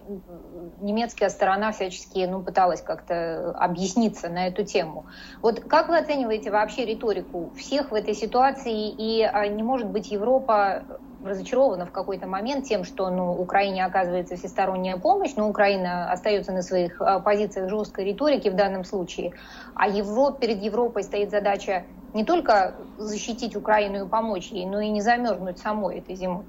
немецкая 0.81 1.29
сторона 1.29 1.71
всячески 1.71 2.25
ну, 2.25 2.41
пыталась 2.41 2.81
как-то 2.81 3.51
объясниться 3.51 4.27
на 4.27 4.47
эту 4.47 4.65
тему. 4.65 5.05
Вот 5.43 5.59
как 5.59 5.89
вы 5.89 5.99
оцениваете 5.99 6.49
вообще 6.49 6.83
риторику 6.83 7.51
всех 7.55 7.91
в 7.91 7.93
этой 7.93 8.15
ситуации? 8.15 8.89
И 8.89 9.21
э, 9.21 9.47
не 9.49 9.61
может 9.61 9.87
быть 9.87 10.09
Европа 10.09 10.81
разочарована 11.23 11.85
в 11.85 11.91
какой-то 11.91 12.25
момент 12.25 12.65
тем, 12.65 12.85
что 12.85 13.11
ну, 13.11 13.33
Украине 13.33 13.85
оказывается 13.85 14.35
всесторонняя 14.35 14.97
помощь, 14.97 15.33
но 15.35 15.47
Украина 15.47 16.11
остается 16.11 16.53
на 16.53 16.63
своих 16.63 16.99
позициях 17.23 17.69
жесткой 17.69 18.05
риторики 18.05 18.49
в 18.49 18.55
данном 18.55 18.83
случае, 18.83 19.33
а 19.75 19.87
Европ, 19.87 20.39
перед 20.39 20.63
Европой 20.63 21.03
стоит 21.03 21.29
задача 21.29 21.83
не 22.13 22.23
только 22.23 22.75
защитить 22.97 23.55
Украину 23.55 24.05
и 24.05 24.09
помочь 24.09 24.49
ей, 24.51 24.65
но 24.65 24.81
и 24.81 24.89
не 24.89 25.01
замерзнуть 25.01 25.59
самой 25.59 25.97
этой 25.97 26.15
зимой. 26.15 26.43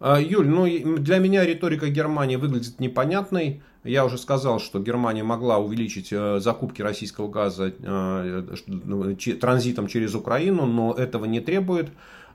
А, 0.00 0.20
Юль, 0.20 0.48
ну 0.48 0.96
для 0.98 1.18
меня 1.18 1.44
риторика 1.44 1.88
Германии 1.88 2.36
выглядит 2.36 2.80
непонятной. 2.80 3.62
Я 3.84 4.04
уже 4.04 4.18
сказал, 4.18 4.58
что 4.58 4.80
Германия 4.80 5.22
могла 5.22 5.58
увеличить 5.58 6.12
э, 6.12 6.40
закупки 6.40 6.82
российского 6.82 7.28
газа 7.28 7.72
э, 7.78 8.44
ну, 8.66 9.16
транзитом 9.40 9.86
через 9.86 10.14
Украину, 10.14 10.66
но 10.66 10.92
этого 10.92 11.24
не 11.24 11.40
требует. 11.40 11.90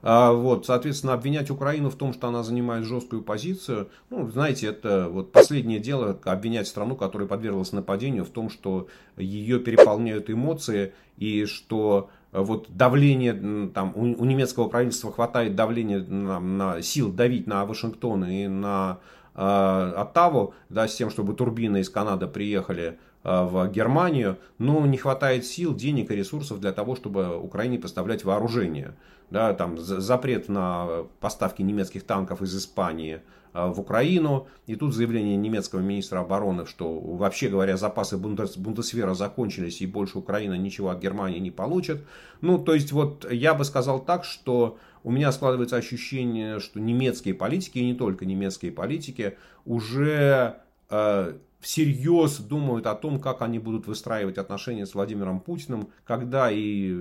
А, 0.06 0.34
вот, 0.34 0.66
соответственно, 0.66 1.14
обвинять 1.14 1.50
Украину 1.50 1.90
в 1.90 1.96
том, 1.96 2.14
что 2.14 2.28
она 2.28 2.44
занимает 2.44 2.86
жесткую 2.86 3.22
позицию, 3.22 3.90
ну, 4.10 4.30
знаете, 4.30 4.68
это 4.68 5.08
вот 5.10 5.32
последнее 5.32 5.80
дело, 5.80 6.20
обвинять 6.26 6.68
страну, 6.68 6.96
которая 6.96 7.28
подверглась 7.28 7.72
нападению, 7.72 8.26
в 8.26 8.30
том, 8.30 8.50
что 8.50 8.88
ее 9.16 9.60
переполняют 9.60 10.30
эмоции 10.30 10.94
и 11.18 11.46
что 11.46 12.10
вот 12.34 12.68
давление, 12.70 13.70
там, 13.70 13.94
у, 13.96 14.02
у 14.02 14.26
немецкого 14.26 14.68
правительства 14.68 15.12
хватает 15.12 15.56
давления 15.56 16.00
на, 16.00 16.40
на 16.40 16.82
сил 16.82 17.12
давить 17.12 17.48
на 17.48 17.66
Вашингтон 17.66 18.26
и 18.26 18.48
на 18.48 19.00
э, 19.36 19.94
Оттаву, 19.96 20.54
да, 20.70 20.88
с 20.88 20.96
тем, 20.96 21.10
чтобы 21.10 21.34
турбины 21.34 21.82
из 21.82 21.90
Канады 21.90 22.28
приехали 22.28 22.84
э, 22.84 23.13
в 23.24 23.70
Германию, 23.72 24.38
но 24.58 24.86
не 24.86 24.98
хватает 24.98 25.46
сил, 25.46 25.74
денег 25.76 26.12
и 26.12 26.16
ресурсов 26.16 26.60
для 26.60 26.74
того, 26.74 26.96
чтобы 26.96 27.38
Украине 27.38 27.80
поставлять 27.80 28.24
вооружение. 28.24 28.96
Да, 29.30 29.54
там 29.54 29.78
запрет 29.78 30.50
на 30.50 31.06
поставки 31.20 31.62
немецких 31.62 32.04
танков 32.04 32.42
из 32.42 32.56
Испании 32.56 33.22
Э, 33.54 33.68
в 33.68 33.80
Украину. 33.80 34.48
И 34.66 34.76
тут 34.76 34.94
заявление 34.94 35.38
немецкого 35.38 35.80
министра 35.80 36.20
обороны, 36.20 36.66
что 36.66 37.00
вообще 37.00 37.50
говоря 37.50 37.78
запасы 37.78 38.18
Бундесвера 38.18 39.14
закончились 39.14 39.82
и 39.82 39.86
больше 39.86 40.18
Украина 40.18 40.56
ничего 40.56 40.90
от 40.90 41.00
Германии 41.00 41.40
не 41.40 41.52
получит. 41.52 42.04
Ну, 42.42 42.58
то 42.58 42.74
есть 42.74 42.92
вот 42.92 43.32
я 43.32 43.54
бы 43.54 43.64
сказал 43.64 44.04
так, 44.04 44.24
что 44.24 44.78
у 45.04 45.12
меня 45.12 45.32
складывается 45.32 45.78
ощущение, 45.78 46.60
что 46.60 46.80
немецкие 46.80 47.36
политики, 47.36 47.78
и 47.78 47.86
не 47.86 47.94
только 47.94 48.26
немецкие 48.26 48.72
политики, 48.72 49.38
уже 49.66 50.56
э, 50.90 51.34
всерьез 51.64 52.40
думают 52.40 52.86
о 52.88 52.94
том, 52.94 53.20
как 53.20 53.42
они 53.42 53.58
будут 53.58 53.88
выстраивать 53.88 54.38
отношения 54.38 54.86
с 54.86 54.94
Владимиром 54.94 55.40
Путиным, 55.40 55.90
когда 56.04 56.52
и 56.52 56.60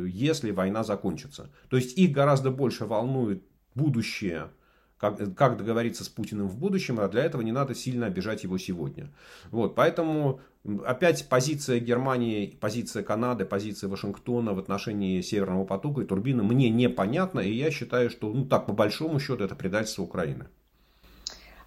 если 0.09 0.53
война 0.53 0.85
закончится. 0.85 1.51
То 1.68 1.77
есть 1.77 1.98
их 1.98 2.12
гораздо 2.12 2.51
больше 2.51 2.87
волнует 2.87 3.42
будущее 3.75 4.51
как, 4.98 5.35
как 5.35 5.57
договориться 5.57 6.05
с 6.05 6.09
Путиным 6.09 6.46
в 6.46 6.57
будущем, 6.57 7.01
а 7.01 7.09
для 7.09 7.25
этого 7.25 7.42
не 7.42 7.51
надо 7.51 7.75
сильно 7.75 8.07
обижать 8.07 8.44
его 8.44 8.57
сегодня. 8.57 9.11
Вот, 9.51 9.75
поэтому 9.75 10.40
опять 10.87 11.29
позиция 11.29 11.81
Германии, 11.81 12.57
позиция 12.61 13.03
Канады, 13.03 13.44
позиция 13.44 13.90
Вашингтона 13.90 14.55
в 14.55 14.61
отношении 14.61 15.20
Северного 15.20 15.64
потока 15.64 16.03
и 16.03 16.05
турбины 16.05 16.44
мне 16.44 16.70
непонятна, 16.70 17.40
и 17.40 17.53
я 17.53 17.72
считаю, 17.72 18.11
что 18.11 18.33
ну, 18.33 18.46
так 18.46 18.66
по 18.66 18.72
большому 18.72 19.18
счету 19.18 19.42
это 19.42 19.57
предательство 19.57 20.03
Украины. 20.03 20.46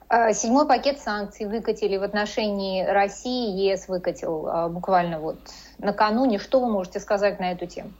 А, 0.07 0.33
седьмой 0.33 0.67
пакет 0.67 0.99
санкций 0.99 1.47
выкатили 1.47 1.97
в 1.97 2.03
отношении 2.03 2.83
России, 2.83 3.69
ЕС 3.69 3.87
выкатил 3.87 4.47
а, 4.47 4.69
буквально 4.69 5.19
вот 5.19 5.37
накануне. 5.79 6.37
Что 6.37 6.59
вы 6.59 6.71
можете 6.71 6.99
сказать 6.99 7.39
на 7.39 7.51
эту 7.51 7.65
тему? 7.65 7.91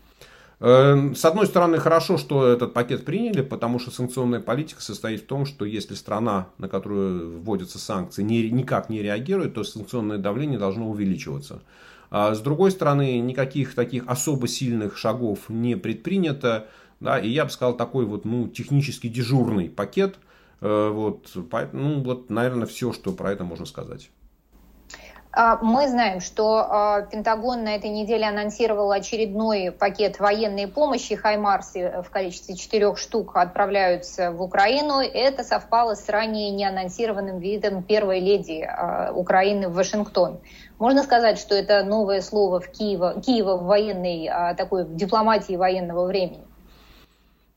Эм, 0.60 1.15
с 1.15 1.26
одной 1.26 1.48
стороны, 1.48 1.80
хорошо, 1.80 2.18
что 2.18 2.48
этот 2.48 2.74
пакет 2.74 3.04
приняли, 3.06 3.41
потому 3.41 3.80
что 3.80 3.91
санкционная 3.91 4.39
политика 4.39 4.82
состоит 4.82 5.22
в 5.22 5.26
том, 5.26 5.46
что 5.46 5.65
если 5.65 5.96
страна, 5.96 6.48
на 6.58 6.70
которую 6.70 7.41
вводятся 7.41 7.78
санкции, 7.78 8.24
не, 8.24 8.50
никак 8.52 8.89
не 8.89 9.02
реагирует, 9.02 9.56
то 9.56 9.63
санкционное 9.63 10.18
давление 10.18 10.60
должно 10.60 10.89
увеличиваться. 10.89 11.62
А 12.10 12.34
с 12.34 12.39
другой 12.39 12.72
стороны, 12.72 13.20
никаких 13.20 13.76
таких 13.76 14.04
особо 14.08 14.48
сильных 14.48 14.96
шагов 14.98 15.50
не 15.50 15.76
предпринято. 15.76 16.68
Да, 17.02 17.20
и 17.20 17.28
я 17.30 17.44
бы 17.44 17.52
сказал, 17.52 17.76
такой 17.76 18.06
вот 18.06 18.24
ну, 18.24 18.48
технически 18.48 19.08
дежурный 19.08 19.70
пакет. 19.70 20.15
Э, 20.62 20.89
вот, 20.89 21.32
ну, 21.74 22.04
вот, 22.04 22.30
наверное, 22.30 22.65
все, 22.65 22.94
что 22.94 23.12
про 23.12 23.32
это 23.32 23.44
можно 23.44 23.65
сказать. 23.65 24.10
А, 25.38 25.60
мы 25.62 25.89
знаем, 25.89 26.22
что 26.22 26.65
а, 26.70 27.02
Пентагон 27.02 27.65
на 27.65 27.76
этой 27.76 27.89
неделе 27.89 28.26
анонсировал 28.26 28.91
очередной 28.91 29.70
пакет 29.70 30.18
военной 30.18 30.65
помощи. 30.65 31.15
Хаймарсы 31.15 32.02
в 32.08 32.10
количестве 32.10 32.56
четырех 32.56 32.98
штук 32.98 33.36
отправляются 33.36 34.32
в 34.32 34.41
Украину. 34.41 35.02
Это 35.02 35.44
совпало 35.44 35.96
с 35.96 36.08
ранее 36.08 36.52
неанонсированным 36.52 37.39
визитом 37.39 37.84
первой 37.84 38.22
леди 38.22 38.62
а, 38.62 39.12
Украины 39.13 39.68
в 39.68 39.74
Вашингтон. 39.74 40.39
Можно 40.80 41.04
сказать, 41.04 41.38
что 41.38 41.54
это 41.54 41.84
новое 41.84 42.22
слово 42.22 42.62
в 42.62 42.70
Киева, 42.70 43.22
Киева 43.22 43.58
в 43.58 43.65
военной, 43.65 44.30
такой 44.56 44.86
в 44.86 44.96
дипломатии 44.96 45.58
военного 45.58 46.06
времени. 46.06 46.46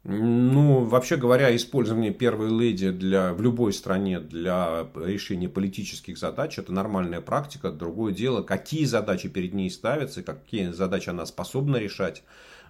Ну, 0.04 0.84
вообще 0.84 1.16
говоря, 1.16 1.54
использование 1.54 2.12
первой 2.12 2.50
леди 2.50 2.90
для, 2.90 3.34
в 3.34 3.42
любой 3.42 3.72
стране 3.72 4.20
для 4.20 4.88
решения 4.94 5.48
политических 5.48 6.16
задач– 6.16 6.58
это 6.58 6.72
нормальная 6.72 7.20
практика. 7.20 7.72
Другое 7.72 8.14
дело, 8.14 8.42
какие 8.42 8.84
задачи 8.84 9.28
перед 9.28 9.54
ней 9.54 9.70
ставятся, 9.70 10.22
какие 10.22 10.70
задачи 10.70 11.10
она 11.10 11.26
способна 11.26 11.76
решать. 11.76 12.22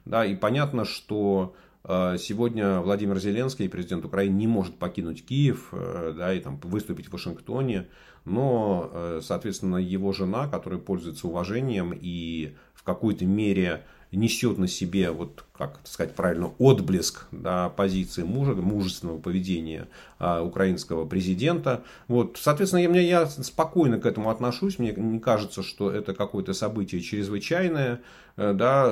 Да, 0.06 0.24
и 0.24 0.34
понятно, 0.34 0.86
что 0.86 1.54
э, 1.84 2.16
Сегодня 2.18 2.80
Владимир 2.80 3.18
Зеленский, 3.18 3.68
президент 3.68 4.06
Украины, 4.06 4.34
не 4.34 4.46
может 4.46 4.76
покинуть 4.76 5.24
Киев 5.24 5.68
э, 5.72 6.14
да, 6.16 6.32
и 6.32 6.40
там, 6.40 6.58
выступить 6.64 7.08
в 7.08 7.12
Вашингтоне. 7.12 7.88
Но, 8.24 8.90
э, 8.92 9.20
соответственно, 9.22 9.76
его 9.76 10.12
жена, 10.12 10.48
которая 10.48 10.80
пользуется 10.80 11.28
уважением 11.28 11.92
и 11.94 12.54
в 12.74 12.84
какой-то 12.84 13.26
мере 13.26 13.84
несет 14.16 14.58
на 14.58 14.68
себе, 14.68 15.10
вот 15.10 15.44
как 15.52 15.80
сказать 15.84 16.14
правильно, 16.14 16.52
отблеск 16.58 17.26
да, 17.30 17.68
позиции 17.68 18.22
мужа, 18.22 18.54
мужественного 18.54 19.18
поведения 19.18 19.88
украинского 20.18 21.06
президента. 21.06 21.84
Вот, 22.08 22.38
соответственно, 22.40 22.80
я, 22.80 23.00
я 23.00 23.26
спокойно 23.26 23.98
к 24.00 24.06
этому 24.06 24.30
отношусь. 24.30 24.78
Мне 24.78 24.92
не 24.92 25.20
кажется, 25.20 25.62
что 25.62 25.90
это 25.90 26.14
какое-то 26.14 26.52
событие 26.52 27.00
чрезвычайное. 27.00 28.00
Э, 28.38 28.52
да. 28.52 28.90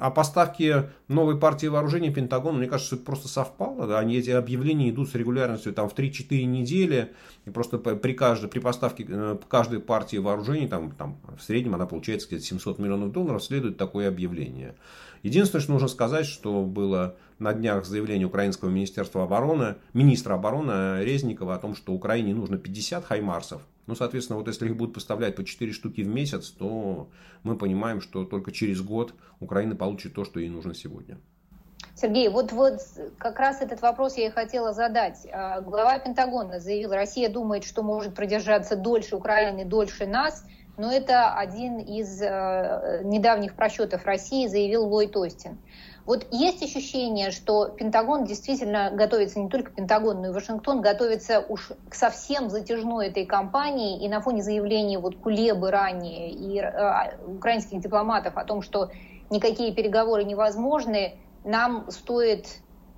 А 0.00 0.10
поставки 0.10 0.90
новой 1.08 1.38
партии 1.38 1.66
вооружений 1.66 2.10
Пентагону, 2.10 2.58
мне 2.58 2.68
кажется, 2.68 2.96
это 2.96 3.04
просто 3.04 3.28
совпало. 3.28 3.86
Да. 3.86 3.98
Они, 3.98 4.16
эти 4.16 4.30
объявления 4.30 4.90
идут 4.90 5.10
с 5.10 5.14
регулярностью 5.14 5.72
там, 5.72 5.88
в 5.88 5.94
3-4 5.94 6.44
недели. 6.44 7.12
И 7.46 7.50
просто 7.50 7.78
при, 7.78 8.12
каждой, 8.12 8.48
при 8.48 8.60
поставке 8.60 9.06
э, 9.08 9.38
каждой 9.48 9.80
партии 9.80 10.18
вооружений, 10.18 10.68
там, 10.68 10.92
там, 10.92 11.18
в 11.38 11.42
среднем 11.42 11.74
она 11.74 11.86
получается 11.86 12.28
где-то 12.28 12.44
700 12.44 12.78
миллионов 12.78 13.12
долларов, 13.12 13.42
следует 13.42 13.78
такое 13.78 14.08
объявление. 14.08 14.74
Единственное, 15.22 15.62
что 15.62 15.72
нужно 15.72 15.88
сказать, 15.88 16.26
что 16.26 16.64
было 16.64 17.16
на 17.42 17.52
днях 17.52 17.84
заявление 17.84 18.26
Украинского 18.26 18.70
министерства 18.70 19.24
обороны, 19.24 19.76
министра 19.92 20.34
обороны 20.34 21.04
Резникова 21.04 21.54
о 21.54 21.58
том, 21.58 21.74
что 21.74 21.92
Украине 21.92 22.34
нужно 22.34 22.56
50 22.56 23.04
хаймарсов. 23.04 23.62
Ну, 23.86 23.94
соответственно, 23.96 24.38
вот 24.38 24.46
если 24.46 24.66
их 24.66 24.76
будут 24.76 24.94
поставлять 24.94 25.34
по 25.34 25.44
4 25.44 25.72
штуки 25.72 26.02
в 26.02 26.08
месяц, 26.08 26.50
то 26.50 27.10
мы 27.42 27.56
понимаем, 27.56 28.00
что 28.00 28.24
только 28.24 28.52
через 28.52 28.80
год 28.80 29.14
Украина 29.40 29.74
получит 29.74 30.14
то, 30.14 30.24
что 30.24 30.38
ей 30.38 30.48
нужно 30.48 30.72
сегодня. 30.72 31.18
Сергей, 31.94 32.28
вот, 32.28 32.52
вот 32.52 32.80
как 33.18 33.38
раз 33.38 33.60
этот 33.60 33.82
вопрос 33.82 34.16
я 34.16 34.28
и 34.28 34.30
хотела 34.30 34.72
задать. 34.72 35.26
А, 35.30 35.60
глава 35.60 35.98
Пентагона 35.98 36.58
заявил, 36.60 36.92
Россия 36.92 37.28
думает, 37.28 37.64
что 37.64 37.82
может 37.82 38.14
продержаться 38.14 38.76
дольше 38.76 39.16
Украины, 39.16 39.64
дольше 39.64 40.06
нас, 40.06 40.44
но 40.78 40.90
это 40.90 41.34
один 41.34 41.78
из 41.78 42.20
э, 42.22 43.02
недавних 43.04 43.54
просчетов 43.54 44.06
России, 44.06 44.46
заявил 44.46 44.86
Ллойд 44.86 45.16
Остин. 45.16 45.58
Вот 46.04 46.26
есть 46.32 46.62
ощущение, 46.62 47.30
что 47.30 47.68
Пентагон 47.68 48.24
действительно 48.24 48.90
готовится, 48.90 49.38
не 49.38 49.48
только 49.48 49.70
Пентагон, 49.70 50.20
но 50.20 50.28
и 50.28 50.32
Вашингтон 50.32 50.80
готовится 50.80 51.40
уж 51.48 51.70
к 51.88 51.94
совсем 51.94 52.50
затяжной 52.50 53.06
этой 53.06 53.24
кампании, 53.24 54.04
и 54.04 54.08
на 54.08 54.20
фоне 54.20 54.42
заявлений 54.42 54.96
вот 54.96 55.16
Кулебы 55.16 55.70
ранее 55.70 56.32
и 56.32 56.58
э, 56.58 57.24
украинских 57.24 57.80
дипломатов 57.80 58.36
о 58.36 58.44
том, 58.44 58.62
что 58.62 58.90
никакие 59.30 59.72
переговоры 59.72 60.24
невозможны, 60.24 61.20
нам 61.44 61.88
стоит 61.90 62.46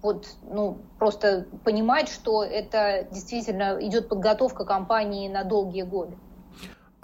вот, 0.03 0.27
ну, 0.43 0.79
просто 0.99 1.47
понимать, 1.65 2.09
что 2.09 2.43
это 2.43 3.07
действительно 3.11 3.79
идет 3.81 4.09
подготовка 4.09 4.65
кампании 4.65 5.29
на 5.29 5.45
долгие 5.45 5.83
годы. 5.83 6.19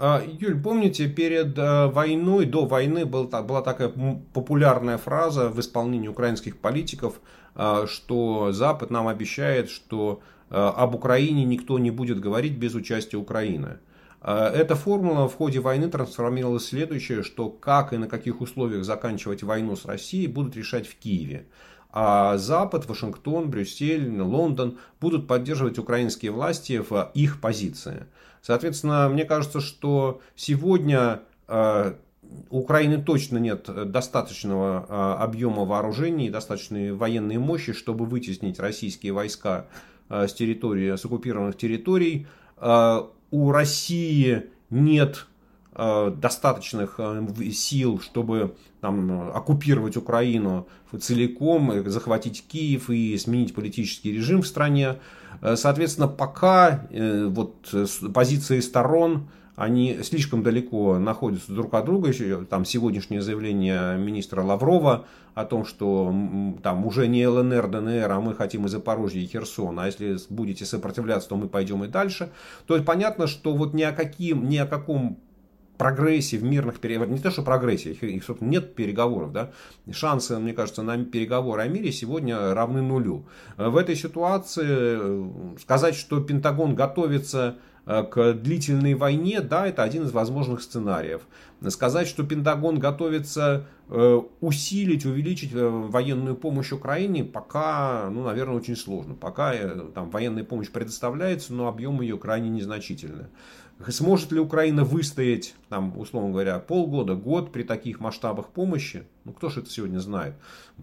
А, 0.03 0.23
Юль, 0.25 0.59
помните, 0.59 1.09
перед 1.09 1.59
э, 1.59 1.87
войной, 1.89 2.47
до 2.47 2.65
войны 2.65 3.05
был, 3.05 3.25
была 3.27 3.61
такая 3.61 3.93
популярная 4.33 4.97
фраза 4.97 5.51
в 5.51 5.61
исполнении 5.61 6.09
украинских 6.09 6.59
политиков, 6.59 7.21
а, 7.55 7.87
что 7.87 8.51
Запад 8.51 8.91
нам 8.91 9.09
обещает, 9.09 9.69
что 9.69 10.23
об 10.49 10.95
Украине 10.97 11.45
никто 11.45 11.79
не 11.79 11.91
будет 11.91 12.19
говорить 12.19 12.55
без 12.55 12.75
участия 12.75 13.19
Украины. 13.19 13.79
А, 14.23 14.51
эта 14.51 14.75
формула 14.75 15.29
в 15.29 15.35
ходе 15.35 15.61
войны 15.61 15.89
трансформировалась 15.91 16.65
в 16.65 16.69
следующее, 16.69 17.23
что 17.23 17.51
как 17.51 17.93
и 17.93 17.99
на 17.99 18.09
каких 18.09 18.41
условиях 18.41 18.85
заканчивать 18.85 19.43
войну 19.43 19.77
с 19.77 19.85
Россией 19.85 20.29
будут 20.29 20.57
решать 20.57 20.87
в 20.87 20.97
Киеве. 20.97 21.47
А 21.93 22.39
Запад, 22.39 22.87
Вашингтон, 22.87 23.51
Брюссель, 23.51 24.19
Лондон 24.19 24.79
будут 24.99 25.27
поддерживать 25.27 25.79
украинские 25.79 26.31
власти 26.31 26.83
в 26.89 27.11
их 27.13 27.41
позиции. 27.41 28.07
Соответственно, 28.42 29.09
мне 29.09 29.24
кажется, 29.24 29.61
что 29.61 30.20
сегодня 30.35 31.20
э, 31.48 31.94
у 32.50 32.59
Украины 32.61 33.03
точно 33.03 33.38
нет 33.38 33.68
достаточного 33.90 34.87
э, 34.88 35.22
объема 35.22 35.64
вооружений, 35.64 36.31
достаточной 36.31 36.92
военной 36.92 37.38
мощи, 37.38 37.72
чтобы 37.72 38.07
вытеснить 38.07 38.59
российские 38.59 39.12
войска 39.12 39.66
э, 40.09 40.26
с 40.26 40.33
территории, 40.33 40.96
с 40.96 41.05
оккупированных 41.05 41.57
территорий. 41.57 42.26
У 43.31 43.53
России 43.53 44.50
нет 44.68 45.26
достаточных 46.16 47.01
сил, 47.53 48.01
чтобы 48.01 48.55
там, 48.81 49.31
оккупировать 49.35 49.97
Украину 49.97 50.66
целиком, 50.99 51.88
захватить 51.88 52.45
Киев 52.47 52.90
и 52.90 53.16
сменить 53.16 53.55
политический 53.55 54.12
режим 54.12 54.43
в 54.43 54.47
стране. 54.47 54.97
Э, 55.40 55.57
соответственно, 55.57 56.09
пока 56.09 56.87
э, 56.90 57.27
вот 57.27 57.75
позиции 58.12 58.61
сторон 58.61 59.29
они 59.57 59.99
слишком 60.03 60.43
далеко 60.43 60.99
находятся 60.99 61.53
друг 61.53 61.75
от 61.75 61.85
друга. 61.85 62.11
Там 62.49 62.64
сегодняшнее 62.64 63.21
заявление 63.21 63.99
министра 63.99 64.43
Лаврова 64.43 65.05
о 65.35 65.45
том, 65.45 65.66
что 65.66 66.14
там 66.62 66.87
уже 66.87 67.07
не 67.09 67.27
ЛНР, 67.27 67.69
ДНР, 67.69 68.11
а 68.11 68.21
мы 68.21 68.35
хотим 68.35 68.64
и 68.64 68.69
Запорожье, 68.71 69.23
и 69.23 69.27
Херсон, 69.27 69.79
а 69.79 69.85
если 69.85 70.16
будете 70.31 70.64
сопротивляться, 70.64 71.29
то 71.29 71.37
мы 71.37 71.47
пойдем 71.47 71.85
и 71.85 71.88
дальше. 71.88 72.31
То 72.66 72.75
есть 72.75 72.87
понятно, 72.87 73.27
что 73.27 73.53
вот 73.53 73.75
ни 73.75 73.83
о, 73.83 73.93
каким, 73.93 74.49
ни 74.49 74.57
о 74.57 74.66
каком 74.66 75.19
прогрессии 75.81 76.37
в 76.37 76.45
мирных 76.45 76.79
переговорах, 76.79 77.14
не 77.14 77.23
то 77.23 77.31
что 77.31 77.43
прогрессии, 77.43 77.93
их, 77.93 78.03
их 78.03 78.23
собственно, 78.23 78.51
нет 78.51 78.75
переговоров, 78.75 79.33
да, 79.33 79.51
шансы, 79.90 80.38
мне 80.38 80.53
кажется, 80.53 80.83
на 80.83 81.03
переговоры 81.07 81.62
о 81.62 81.69
мире 81.69 81.90
сегодня 81.90 82.53
равны 82.53 82.83
нулю. 82.83 83.25
В 83.57 83.79
этой 83.79 83.97
ситуации 83.97 84.66
э, 84.69 85.57
сказать, 85.59 85.95
что 85.95 86.21
Пентагон 86.21 86.75
готовится 86.75 87.57
э, 87.87 88.03
к 88.03 88.35
длительной 88.35 88.93
войне, 88.93 89.40
да, 89.40 89.66
это 89.66 89.83
один 89.83 90.03
из 90.03 90.12
возможных 90.12 90.61
сценариев. 90.61 91.23
Сказать, 91.69 92.07
что 92.09 92.25
Пентагон 92.25 92.79
готовится 92.79 93.66
э, 93.88 94.21
усилить, 94.43 95.07
увеличить 95.07 95.55
военную 95.55 96.37
помощь 96.37 96.73
Украине, 96.73 97.25
пока, 97.25 98.11
ну, 98.11 98.23
наверное, 98.25 98.57
очень 98.57 98.77
сложно. 98.77 99.14
Пока 99.14 99.55
там 99.95 100.11
военная 100.11 100.45
помощь 100.45 100.69
предоставляется, 100.69 101.55
но 101.55 101.69
объем 101.69 102.03
ее 102.03 102.19
крайне 102.19 102.51
незначительный. 102.51 103.29
Сможет 103.88 104.31
ли 104.33 104.40
Украина 104.40 104.85
выстоять, 104.85 105.55
там, 105.71 105.99
условно 105.99 106.31
говоря, 106.31 106.59
полгода, 106.59 107.14
год 107.14 107.51
при 107.51 107.62
таких 107.62 107.99
масштабах 107.99 108.49
помощи? 108.49 109.05
Ну, 109.25 109.33
кто 109.33 109.49
же 109.49 109.61
это 109.61 109.71
сегодня 109.71 109.99
знает? 110.01 110.35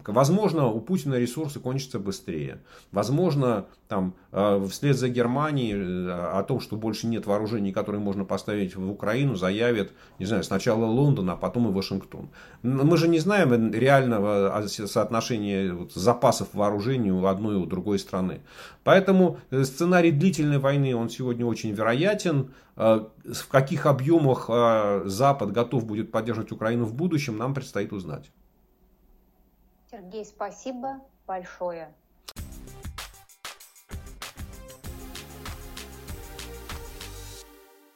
Возможно, 0.06 0.66
у 0.66 0.80
Путина 0.80 1.14
ресурсы 1.14 1.60
кончатся 1.60 1.98
быстрее. 1.98 2.60
Возможно, 2.92 3.66
там, 3.88 4.14
э, 4.32 4.66
вслед 4.70 4.96
за 4.96 5.08
Германией 5.08 5.74
э, 5.74 6.10
о 6.10 6.42
том, 6.42 6.60
что 6.60 6.76
больше 6.76 7.06
нет 7.06 7.26
вооружений, 7.26 7.72
которые 7.72 8.00
можно 8.00 8.24
поставить 8.24 8.76
в 8.76 8.90
Украину, 8.90 9.34
заявит, 9.36 9.92
не 10.18 10.26
знаю, 10.26 10.44
сначала 10.44 10.84
Лондон, 10.84 11.30
а 11.30 11.36
потом 11.36 11.68
и 11.68 11.72
Вашингтон. 11.72 12.30
Мы 12.62 12.96
же 12.96 13.08
не 13.08 13.18
знаем 13.18 13.72
реального 13.72 14.56
а, 14.56 14.68
соотношения 14.68 15.76
запасов 15.94 16.48
вооружений 16.52 17.12
у 17.12 17.26
одной 17.26 17.56
и 17.56 17.58
у 17.58 17.66
другой 17.66 17.98
страны. 17.98 18.40
Поэтому 18.84 19.38
э, 19.50 19.64
сценарий 19.64 20.12
длительной 20.12 20.58
войны, 20.58 20.94
он 20.94 21.10
сегодня 21.10 21.44
очень 21.44 21.72
вероятен. 21.72 22.50
В 22.78 23.48
каких 23.50 23.86
объемах 23.86 24.48
Запад 25.08 25.50
готов 25.50 25.84
будет 25.84 26.12
поддерживать 26.12 26.52
Украину 26.52 26.84
в 26.84 26.94
будущем, 26.94 27.36
нам 27.36 27.52
предстоит 27.52 27.92
узнать. 27.92 28.30
Сергей, 29.90 30.24
спасибо 30.24 31.00
большое. 31.26 31.92